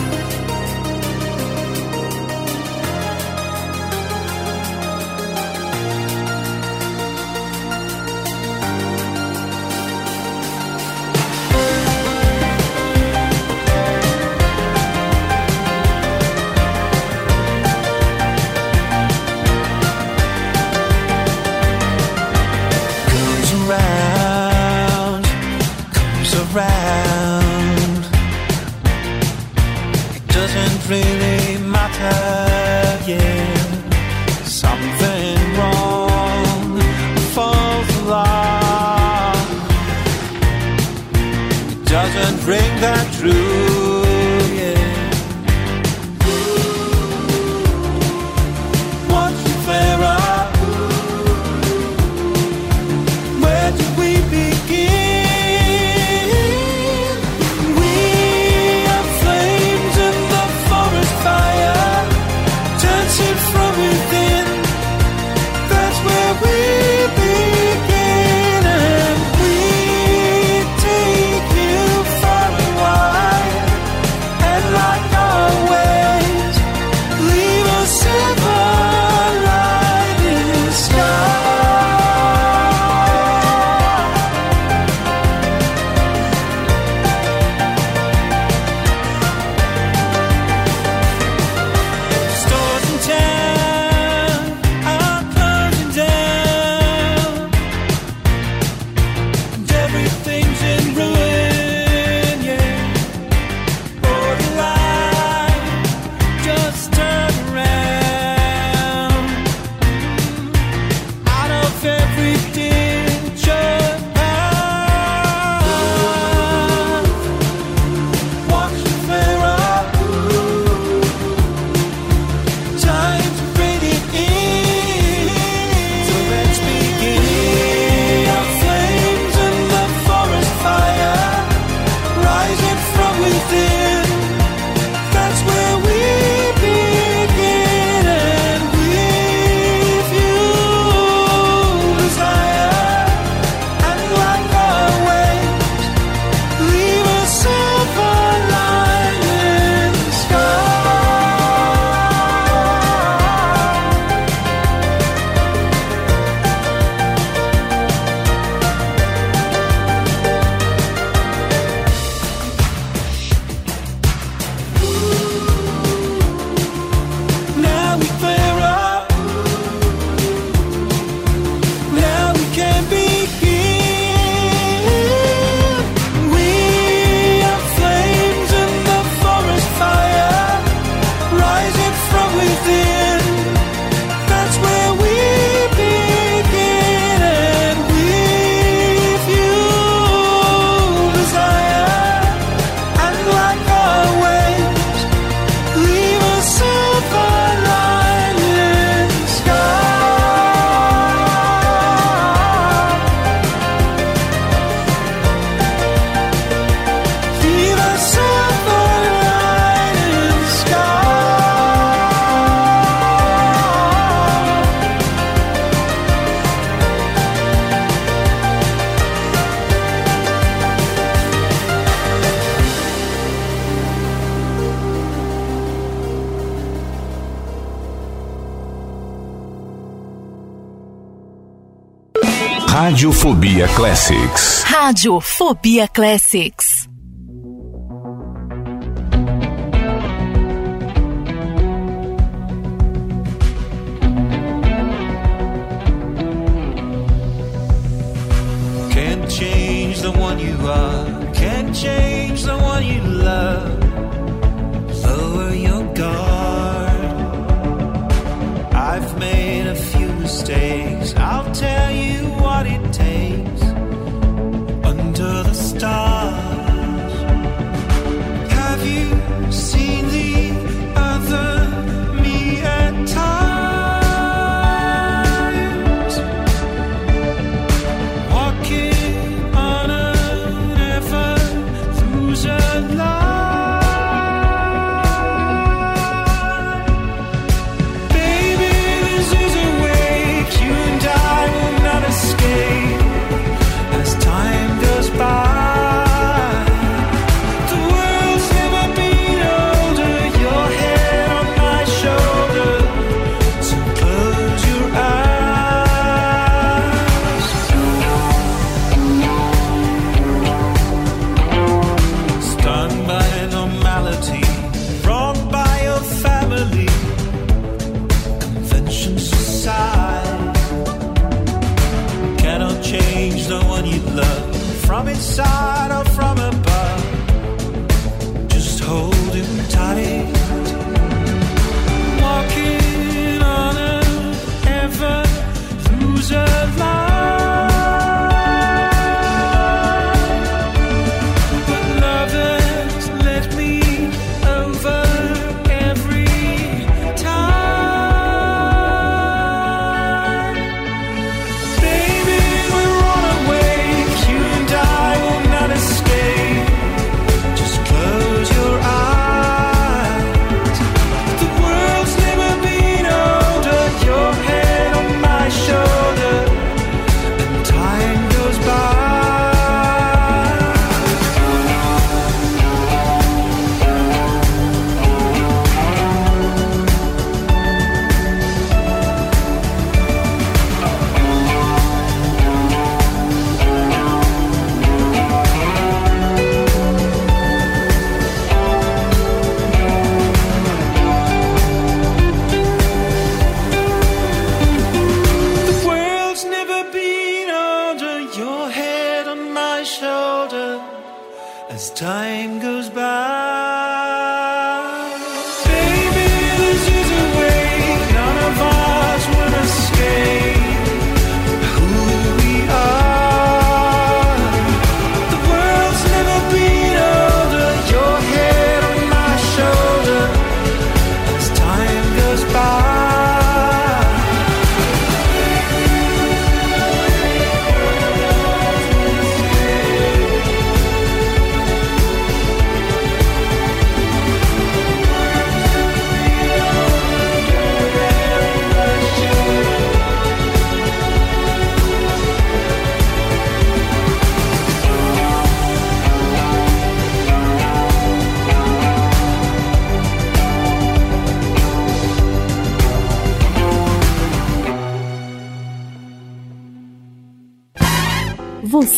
Radiofobia 232.84 233.66
Classics. 233.68 234.62
Radiofobia 234.70 235.88
Classics. 235.88 236.93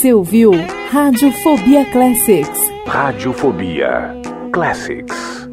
Você 0.06 0.14
ouviu 0.14 0.52
Radiofobia 0.92 1.84
Classics. 1.90 2.60
Radiofobia 2.86 4.14
Classics. 4.52 5.48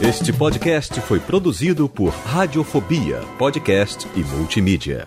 Este 0.00 0.32
podcast 0.32 1.02
foi 1.02 1.20
produzido 1.20 1.86
por 1.86 2.08
Radiofobia, 2.08 3.20
podcast 3.36 4.08
e 4.16 4.20
multimídia. 4.20 5.06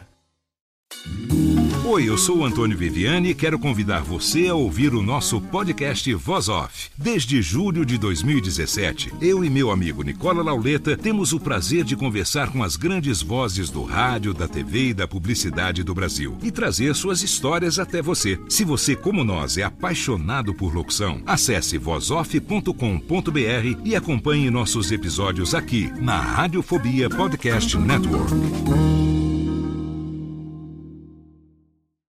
Oi, 1.88 2.08
eu 2.08 2.16
sou 2.16 2.38
o 2.38 2.46
Antônio 2.46 2.78
Viviani 2.78 3.32
e 3.32 3.34
quero 3.34 3.58
convidar 3.58 4.04
você 4.04 4.48
a 4.48 4.54
ouvir 4.54 4.94
o 4.94 5.02
nosso 5.02 5.42
podcast 5.42 6.14
Voz 6.14 6.48
Off. 6.50 6.89
Desde 7.02 7.42
julho 7.42 7.86
de 7.86 7.98
2017, 7.98 9.14
eu 9.22 9.42
e 9.42 9.50
meu 9.50 9.72
amigo 9.72 10.04
Nicola 10.04 10.44
Lauleta 10.44 10.98
temos 10.98 11.32
o 11.32 11.40
prazer 11.40 11.86
de 11.86 11.96
conversar 11.96 12.52
com 12.52 12.62
as 12.62 12.76
grandes 12.76 13.22
vozes 13.22 13.70
do 13.70 13.84
rádio, 13.84 14.34
da 14.34 14.50
TV 14.50 14.90
e 14.90 14.94
da 14.94 15.08
publicidade 15.08 15.82
do 15.82 15.96
Brasil 15.96 16.38
e 16.44 16.52
trazer 16.52 16.94
suas 16.94 17.24
histórias 17.24 17.80
até 17.80 18.02
você. 18.02 18.38
Se 18.50 18.66
você, 18.66 18.98
como 18.98 19.24
nós, 19.24 19.58
é 19.58 19.64
apaixonado 19.64 20.54
por 20.54 20.76
locução, 20.76 21.22
acesse 21.26 21.78
vozoff.com.br 21.78 22.74
e 23.86 23.96
acompanhe 23.96 24.50
nossos 24.50 24.92
episódios 24.92 25.56
aqui 25.56 25.90
na 26.02 26.20
Radiofobia 26.20 27.10
Podcast 27.10 27.78
Network. 27.78 29.09